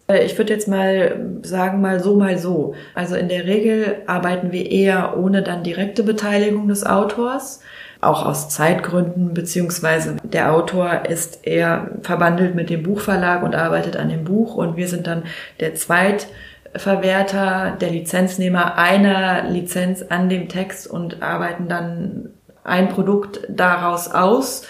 [0.08, 2.74] Äh, ich würde jetzt mal sagen, mal so, mal so.
[2.94, 7.62] Also in der Regel arbeiten wir eher ohne dann direkte Beteiligung des Autors,
[8.02, 14.10] auch aus Zeitgründen, beziehungsweise der Autor ist eher verbandelt mit dem Buchverlag und arbeitet an
[14.10, 15.24] dem Buch und wir sind dann
[15.60, 16.28] der Zweit-
[16.78, 22.30] Verwerter, der Lizenznehmer einer Lizenz an dem Text und arbeiten dann
[22.64, 24.64] ein Produkt daraus aus.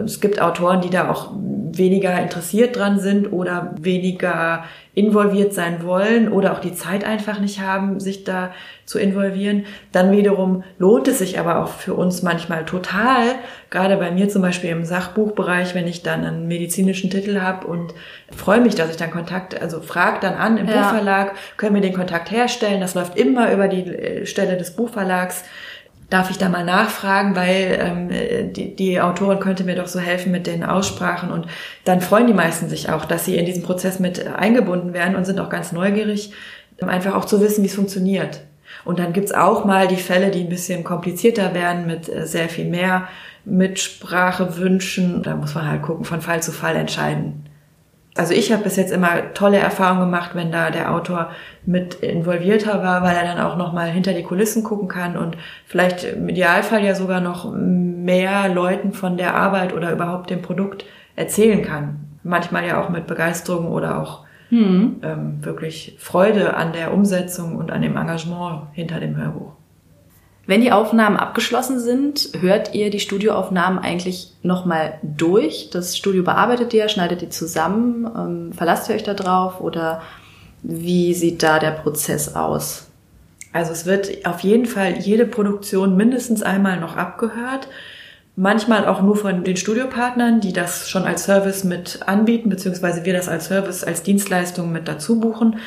[0.00, 1.32] Es gibt Autoren, die da auch
[1.78, 7.60] weniger interessiert dran sind oder weniger involviert sein wollen oder auch die Zeit einfach nicht
[7.60, 8.50] haben, sich da
[8.84, 9.64] zu involvieren.
[9.92, 13.36] Dann wiederum lohnt es sich aber auch für uns manchmal total,
[13.70, 17.94] gerade bei mir zum Beispiel im Sachbuchbereich, wenn ich dann einen medizinischen Titel habe und
[18.36, 20.82] freue mich, dass ich dann Kontakt, also frag dann an im ja.
[20.82, 22.80] Buchverlag, können wir den Kontakt herstellen.
[22.80, 25.44] Das läuft immer über die äh, Stelle des Buchverlags
[26.10, 30.32] darf ich da mal nachfragen, weil ähm, die, die Autorin könnte mir doch so helfen
[30.32, 31.46] mit den Aussprachen und
[31.84, 35.26] dann freuen die meisten sich auch, dass sie in diesen Prozess mit eingebunden werden und
[35.26, 36.32] sind auch ganz neugierig,
[36.80, 38.40] einfach auch zu wissen, wie es funktioniert.
[38.84, 42.48] Und dann gibt's auch mal die Fälle, die ein bisschen komplizierter werden mit äh, sehr
[42.48, 43.08] viel mehr
[43.44, 45.22] Mitsprache wünschen.
[45.22, 47.47] Da muss man halt gucken, von Fall zu Fall entscheiden
[48.18, 51.30] also ich habe bis jetzt immer tolle Erfahrungen gemacht, wenn da der Autor
[51.64, 55.36] mit involvierter war, weil er dann auch noch mal hinter die Kulissen gucken kann und
[55.66, 60.84] vielleicht im Idealfall ja sogar noch mehr Leuten von der Arbeit oder überhaupt dem Produkt
[61.14, 62.00] erzählen kann.
[62.24, 64.96] Manchmal ja auch mit Begeisterung oder auch hm.
[65.02, 69.52] ähm, wirklich Freude an der Umsetzung und an dem Engagement hinter dem Hörbuch.
[70.48, 75.68] Wenn die Aufnahmen abgeschlossen sind, hört ihr die Studioaufnahmen eigentlich nochmal durch?
[75.70, 80.00] Das Studio bearbeitet ihr, schneidet die zusammen, ähm, verlasst ihr euch da drauf oder
[80.62, 82.86] wie sieht da der Prozess aus?
[83.52, 87.68] Also es wird auf jeden Fall jede Produktion mindestens einmal noch abgehört.
[88.34, 93.12] Manchmal auch nur von den Studiopartnern, die das schon als Service mit anbieten, beziehungsweise wir
[93.12, 95.58] das als Service, als Dienstleistung mit dazu buchen.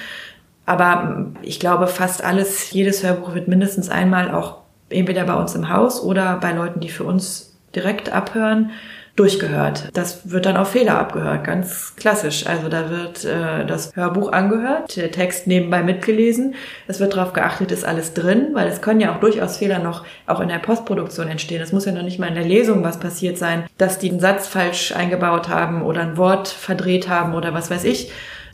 [0.66, 4.61] Aber ich glaube, fast alles, jedes Hörbuch wird mindestens einmal auch
[4.92, 8.72] entweder bei uns im Haus oder bei Leuten, die für uns direkt abhören,
[9.16, 9.90] durchgehört.
[9.94, 12.48] Das wird dann auf Fehler abgehört, ganz klassisch.
[12.48, 16.56] Also da wird äh, das Hörbuch angehört, der Text nebenbei mitgelesen.
[16.88, 20.06] Es wird darauf geachtet, ist alles drin, weil es können ja auch durchaus Fehler noch
[20.28, 21.62] auch in der Postproduktion entstehen.
[21.62, 24.22] Es muss ja noch nicht mal in der Lesung was passiert sein, dass die einen
[24.22, 28.12] Satz falsch eingebaut haben oder ein Wort verdreht haben oder was weiß ich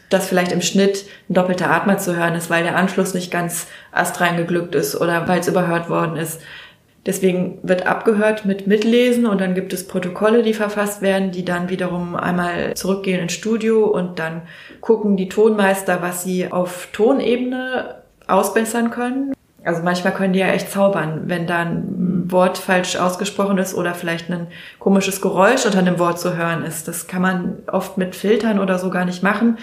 [0.09, 3.67] dass vielleicht im Schnitt ein doppelter Atmer zu hören ist, weil der Anschluss nicht ganz
[3.91, 6.41] astrein geglückt ist oder weil es überhört worden ist.
[7.05, 11.69] Deswegen wird abgehört mit Mitlesen und dann gibt es Protokolle, die verfasst werden, die dann
[11.69, 14.41] wiederum einmal zurückgehen ins Studio und dann
[14.81, 17.95] gucken die Tonmeister, was sie auf Tonebene
[18.27, 19.33] ausbessern können.
[19.63, 23.93] Also manchmal können die ja echt zaubern, wenn da ein Wort falsch ausgesprochen ist oder
[23.93, 24.47] vielleicht ein
[24.77, 26.89] komisches Geräusch unter einem Wort zu hören ist.
[26.89, 29.57] Das kann man oft mit Filtern oder so gar nicht machen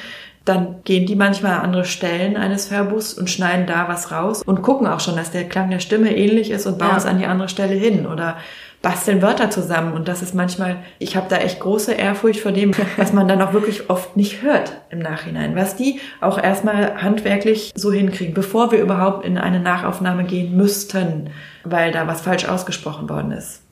[0.44, 4.62] dann gehen die manchmal an andere Stellen eines Hörbuchs und schneiden da was raus und
[4.62, 6.96] gucken auch schon, dass der Klang der Stimme ähnlich ist und bauen ja.
[6.98, 8.36] es an die andere Stelle hin oder
[8.82, 9.94] basteln Wörter zusammen.
[9.94, 13.40] Und das ist manchmal, ich habe da echt große Ehrfurcht vor dem, was man dann
[13.40, 18.70] auch wirklich oft nicht hört im Nachhinein, was die auch erstmal handwerklich so hinkriegen, bevor
[18.70, 21.30] wir überhaupt in eine Nachaufnahme gehen müssten,
[21.64, 23.62] weil da was falsch ausgesprochen worden ist.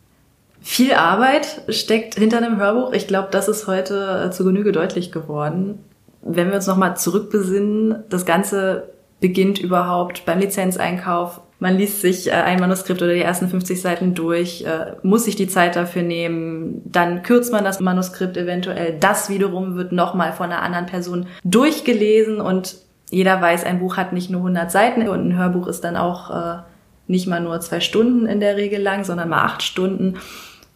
[0.62, 2.92] Viel Arbeit steckt hinter einem Hörbuch.
[2.92, 5.80] Ich glaube, das ist heute zu Genüge deutlich geworden
[6.22, 11.40] wenn wir uns nochmal zurückbesinnen, das Ganze beginnt überhaupt beim Lizenzeinkauf.
[11.58, 15.36] Man liest sich äh, ein Manuskript oder die ersten 50 Seiten durch, äh, muss sich
[15.36, 18.96] die Zeit dafür nehmen, dann kürzt man das Manuskript eventuell.
[18.98, 22.76] Das wiederum wird nochmal von einer anderen Person durchgelesen und
[23.10, 26.30] jeder weiß, ein Buch hat nicht nur 100 Seiten und ein Hörbuch ist dann auch
[26.30, 26.62] äh,
[27.06, 30.14] nicht mal nur zwei Stunden in der Regel lang, sondern mal acht Stunden.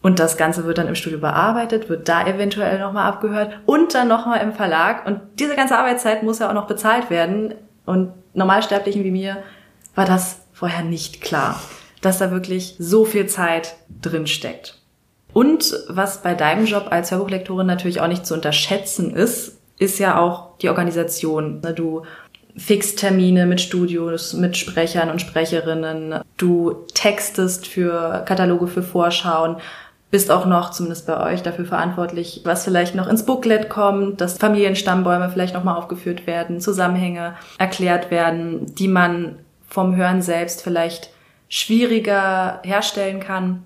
[0.01, 4.07] Und das Ganze wird dann im Studio bearbeitet, wird da eventuell nochmal abgehört und dann
[4.07, 5.05] nochmal im Verlag.
[5.05, 7.55] Und diese ganze Arbeitszeit muss ja auch noch bezahlt werden.
[7.85, 9.37] Und Normalsterblichen wie mir
[9.95, 11.59] war das vorher nicht klar,
[12.01, 14.79] dass da wirklich so viel Zeit drin steckt.
[15.33, 20.19] Und was bei deinem Job als Hörbuchlektorin natürlich auch nicht zu unterschätzen ist, ist ja
[20.19, 21.61] auch die Organisation.
[21.75, 22.03] Du
[22.55, 26.21] Fixtermine mit Studios, mit Sprechern und Sprecherinnen.
[26.37, 29.57] Du textest für Kataloge für Vorschauen
[30.09, 34.37] bist auch noch, zumindest bei euch, dafür verantwortlich, was vielleicht noch ins Booklet kommt, dass
[34.37, 41.09] Familienstammbäume vielleicht nochmal aufgeführt werden, Zusammenhänge erklärt werden, die man vom Hören selbst vielleicht
[41.49, 43.63] schwieriger herstellen kann.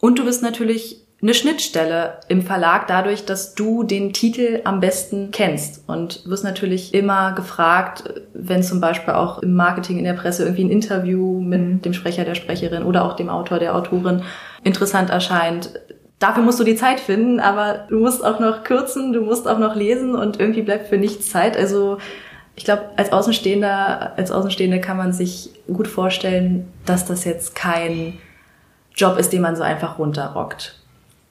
[0.00, 5.32] Und du bist natürlich eine Schnittstelle im Verlag dadurch, dass du den Titel am besten
[5.32, 8.04] kennst und wirst natürlich immer gefragt,
[8.34, 11.82] wenn zum Beispiel auch im Marketing, in der Presse irgendwie ein Interview mit mhm.
[11.82, 14.22] dem Sprecher, der Sprecherin oder auch dem Autor, der Autorin
[14.62, 15.70] interessant erscheint.
[16.20, 19.58] Dafür musst du die Zeit finden, aber du musst auch noch kürzen, du musst auch
[19.58, 21.56] noch lesen und irgendwie bleibt für nichts Zeit.
[21.56, 21.98] Also
[22.54, 28.18] ich glaube, als Außenstehender, als Außenstehende kann man sich gut vorstellen, dass das jetzt kein
[28.94, 30.77] Job ist, den man so einfach runterrockt.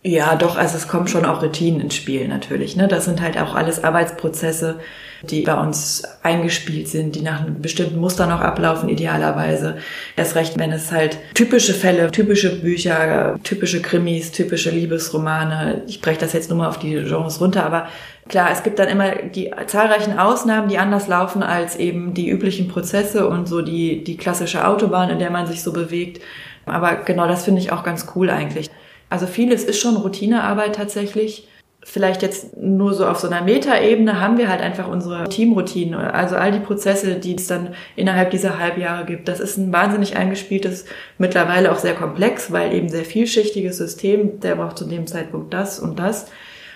[0.07, 2.77] Ja, doch, also es kommen schon auch Routinen ins Spiel natürlich.
[2.77, 2.87] Ne?
[2.87, 4.79] Das sind halt auch alles Arbeitsprozesse,
[5.23, 9.79] die bei uns eingespielt sind, die nach einem bestimmten Muster noch ablaufen, idealerweise.
[10.15, 16.21] Erst recht, wenn es halt typische Fälle, typische Bücher, typische Krimis, typische Liebesromane, ich breche
[16.21, 17.89] das jetzt nur mal auf die Genres runter, aber
[18.29, 22.69] klar, es gibt dann immer die zahlreichen Ausnahmen, die anders laufen als eben die üblichen
[22.69, 26.23] Prozesse und so die, die klassische Autobahn, in der man sich so bewegt.
[26.65, 28.69] Aber genau das finde ich auch ganz cool eigentlich.
[29.09, 31.47] Also vieles ist schon Routinearbeit tatsächlich.
[31.83, 36.35] Vielleicht jetzt nur so auf so einer Metaebene haben wir halt einfach unsere Teamroutinen, also
[36.35, 39.29] all die Prozesse, die es dann innerhalb dieser Halbjahre gibt.
[39.29, 40.85] Das ist ein wahnsinnig eingespieltes,
[41.17, 45.79] mittlerweile auch sehr komplex, weil eben sehr vielschichtiges System, der braucht zu dem Zeitpunkt das
[45.79, 46.27] und das.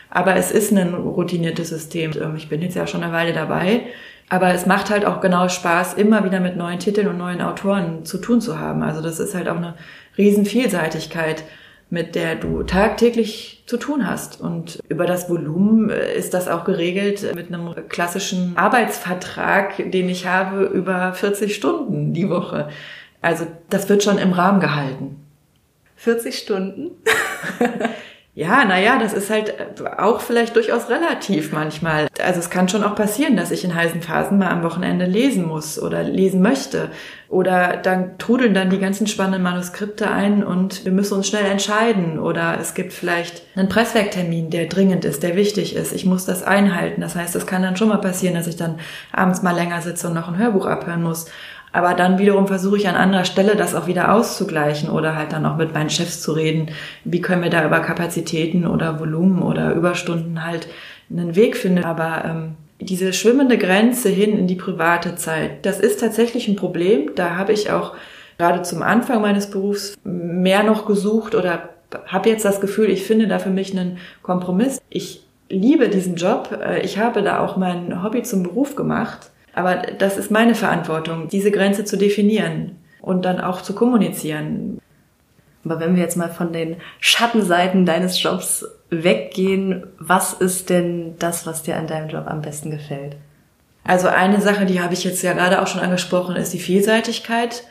[0.09, 2.11] Aber es ist ein routiniertes System.
[2.21, 3.81] Ähm, ich bin jetzt ja schon eine Weile dabei.
[4.29, 8.05] Aber es macht halt auch genau Spaß, immer wieder mit neuen Titeln und neuen Autoren
[8.05, 8.81] zu tun zu haben.
[8.81, 9.75] Also das ist halt auch eine
[10.17, 11.43] riesen Vielseitigkeit
[11.91, 14.39] mit der du tagtäglich zu tun hast.
[14.39, 20.25] Und über das Volumen äh, ist das auch geregelt mit einem klassischen Arbeitsvertrag, den ich
[20.25, 22.69] habe über 40 Stunden die Woche.
[23.21, 25.17] Also das wird schon im Rahmen gehalten.
[25.97, 26.91] 40 Stunden?
[28.33, 29.53] Ja, naja, das ist halt
[29.97, 32.07] auch vielleicht durchaus relativ manchmal.
[32.23, 35.45] Also es kann schon auch passieren, dass ich in heißen Phasen mal am Wochenende lesen
[35.45, 36.91] muss oder lesen möchte.
[37.27, 42.19] Oder dann trudeln dann die ganzen spannenden Manuskripte ein und wir müssen uns schnell entscheiden.
[42.19, 45.91] Oder es gibt vielleicht einen Presswerktermin, der dringend ist, der wichtig ist.
[45.91, 47.01] Ich muss das einhalten.
[47.01, 48.79] Das heißt, es kann dann schon mal passieren, dass ich dann
[49.11, 51.25] abends mal länger sitze und noch ein Hörbuch abhören muss.
[51.73, 55.45] Aber dann wiederum versuche ich an anderer Stelle das auch wieder auszugleichen oder halt dann
[55.45, 56.71] auch mit meinen Chefs zu reden,
[57.05, 60.67] wie können wir da über Kapazitäten oder Volumen oder Überstunden halt
[61.09, 61.85] einen Weg finden.
[61.85, 67.11] Aber ähm, diese schwimmende Grenze hin in die private Zeit, das ist tatsächlich ein Problem.
[67.15, 67.93] Da habe ich auch
[68.37, 71.69] gerade zum Anfang meines Berufs mehr noch gesucht oder
[72.07, 74.81] habe jetzt das Gefühl, ich finde da für mich einen Kompromiss.
[74.89, 76.57] Ich liebe diesen Job.
[76.61, 79.30] Äh, ich habe da auch mein Hobby zum Beruf gemacht.
[79.53, 84.79] Aber das ist meine Verantwortung, diese Grenze zu definieren und dann auch zu kommunizieren.
[85.65, 91.45] Aber wenn wir jetzt mal von den Schattenseiten deines Jobs weggehen, was ist denn das,
[91.45, 93.15] was dir an deinem Job am besten gefällt?
[93.83, 97.63] Also eine Sache, die habe ich jetzt ja gerade auch schon angesprochen, ist die Vielseitigkeit.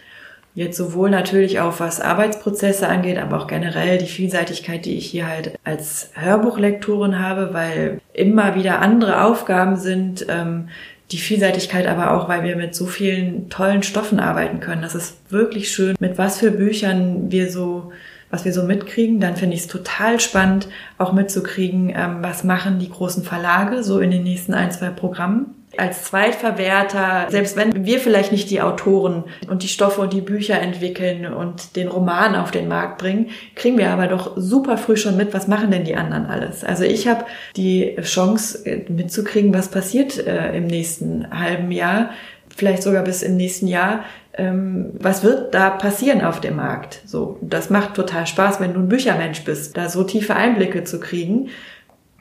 [0.55, 5.28] Jetzt sowohl natürlich auch was Arbeitsprozesse angeht, aber auch generell die Vielseitigkeit, die ich hier
[5.28, 10.68] halt als Hörbuchlektorin habe, weil immer wieder andere Aufgaben sind, ähm,
[11.13, 14.83] die Vielseitigkeit aber auch, weil wir mit so vielen tollen Stoffen arbeiten können.
[14.83, 17.93] Das ist wirklich schön, mit was für Büchern wir so,
[18.31, 19.21] was wir so mitkriegen.
[19.21, 24.01] Dann finde ich es total spannend, auch mitzukriegen, ähm, was machen die großen Verlage so
[24.01, 29.25] in den nächsten ein, zwei Programmen als Zweitverwerter, selbst wenn wir vielleicht nicht die Autoren
[29.49, 33.79] und die Stoffe und die Bücher entwickeln und den Roman auf den Markt bringen, kriegen
[33.79, 36.64] wir aber doch super früh schon mit, was machen denn die anderen alles.
[36.64, 37.25] Also ich habe
[37.57, 42.11] die Chance äh, mitzukriegen, was passiert äh, im nächsten halben Jahr,
[42.55, 44.05] vielleicht sogar bis im nächsten Jahr.
[44.35, 47.01] Ähm, was wird da passieren auf dem Markt?
[47.07, 50.99] So, das macht total Spaß, wenn du ein Büchermensch bist, da so tiefe Einblicke zu
[50.99, 51.49] kriegen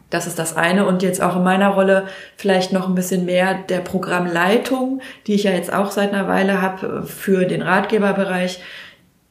[0.10, 0.86] das ist das eine.
[0.86, 5.44] Und jetzt auch in meiner Rolle vielleicht noch ein bisschen mehr der Programmleitung, die ich
[5.44, 8.62] ja jetzt auch seit einer Weile habe für den Ratgeberbereich.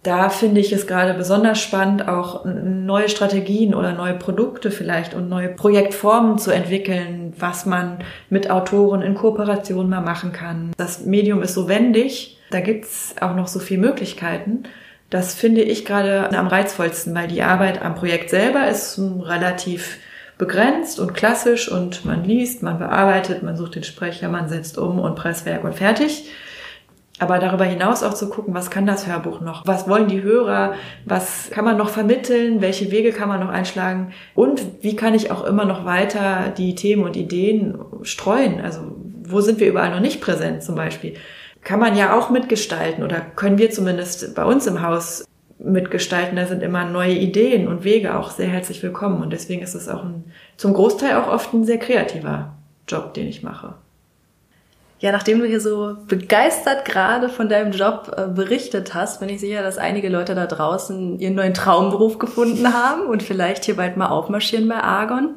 [0.05, 5.29] Da finde ich es gerade besonders spannend, auch neue Strategien oder neue Produkte vielleicht und
[5.29, 7.99] neue Projektformen zu entwickeln, was man
[8.31, 10.71] mit Autoren in Kooperation mal machen kann.
[10.77, 14.63] Das Medium ist so wendig, da gibt's auch noch so viele Möglichkeiten.
[15.11, 19.99] Das finde ich gerade am reizvollsten, weil die Arbeit am Projekt selber ist relativ
[20.39, 25.01] begrenzt und klassisch und man liest, man bearbeitet, man sucht den Sprecher, man setzt um
[25.01, 26.31] und Presswerk und fertig.
[27.21, 29.67] Aber darüber hinaus auch zu gucken, was kann das Hörbuch noch?
[29.67, 30.75] Was wollen die Hörer?
[31.05, 32.61] Was kann man noch vermitteln?
[32.61, 34.13] Welche Wege kann man noch einschlagen?
[34.37, 38.61] Und wie kann ich auch immer noch weiter die Themen und Ideen streuen?
[38.61, 38.81] Also
[39.25, 41.15] wo sind wir überall noch nicht präsent zum Beispiel?
[41.65, 45.25] Kann man ja auch mitgestalten oder können wir zumindest bei uns im Haus
[45.59, 46.37] mitgestalten.
[46.37, 49.23] Da sind immer neue Ideen und Wege auch sehr herzlich willkommen.
[49.23, 50.25] Und deswegen ist es auch ein,
[50.57, 52.55] zum Großteil auch oft ein sehr kreativer
[52.87, 53.75] Job, den ich mache.
[55.01, 59.41] Ja, nachdem du hier so begeistert gerade von deinem Job äh, berichtet hast, bin ich
[59.41, 63.97] sicher, dass einige Leute da draußen ihren neuen Traumberuf gefunden haben und vielleicht hier bald
[63.97, 65.35] mal aufmarschieren bei Argon.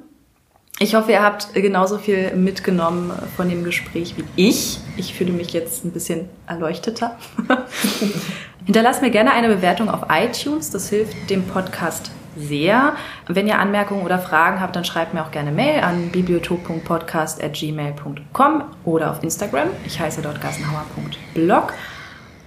[0.80, 4.80] Ich hoffe, ihr habt genauso viel mitgenommen von dem Gespräch wie ich.
[4.98, 7.18] Ich fühle mich jetzt ein bisschen erleuchteter.
[8.66, 10.70] Hinterlasst mir gerne eine Bewertung auf iTunes.
[10.70, 12.98] Das hilft dem Podcast sehr.
[13.28, 19.12] Wenn ihr Anmerkungen oder Fragen habt, dann schreibt mir auch gerne Mail an bibliotop.podcast.gmail.com oder
[19.12, 19.70] auf Instagram.
[19.86, 21.74] Ich heiße dort gassenhauer.blog.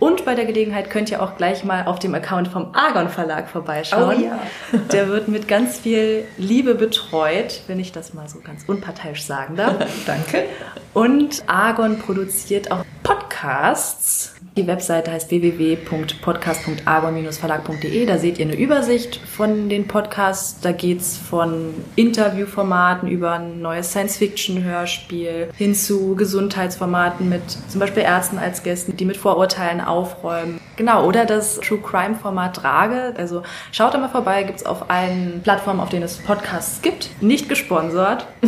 [0.01, 3.49] Und bei der Gelegenheit könnt ihr auch gleich mal auf dem Account vom Argon Verlag
[3.49, 4.19] vorbeischauen.
[4.19, 4.39] Oh ja.
[4.93, 9.57] Der wird mit ganz viel Liebe betreut, wenn ich das mal so ganz unparteiisch sagen
[9.57, 9.77] darf.
[10.07, 10.45] Danke.
[10.93, 18.07] Und Argon produziert auch Podcasts die Webseite heißt www.podcast.argon-verlag.de.
[18.07, 20.61] Da seht ihr eine Übersicht von den Podcasts.
[20.61, 28.39] Da geht's von Interviewformaten über ein neues Science-Fiction-Hörspiel hin zu Gesundheitsformaten mit zum Beispiel Ärzten
[28.39, 30.61] als Gästen, die mit Vorurteilen aufräumen.
[30.77, 33.15] Genau, oder das True Crime-Format Drage.
[33.17, 33.43] Also
[33.73, 37.11] schaut da mal vorbei, gibt's auf allen Plattformen, auf denen es Podcasts gibt.
[37.21, 38.29] Nicht gesponsert.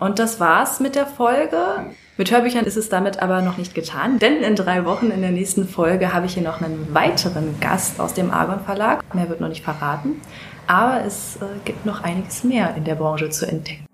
[0.00, 1.86] Und das war's mit der Folge.
[2.20, 5.30] Mit Hörbüchern ist es damit aber noch nicht getan, denn in drei Wochen in der
[5.30, 9.02] nächsten Folge habe ich hier noch einen weiteren Gast aus dem Argon Verlag.
[9.14, 10.20] Mehr wird noch nicht verraten,
[10.66, 13.86] aber es äh, gibt noch einiges mehr in der Branche zu entdecken.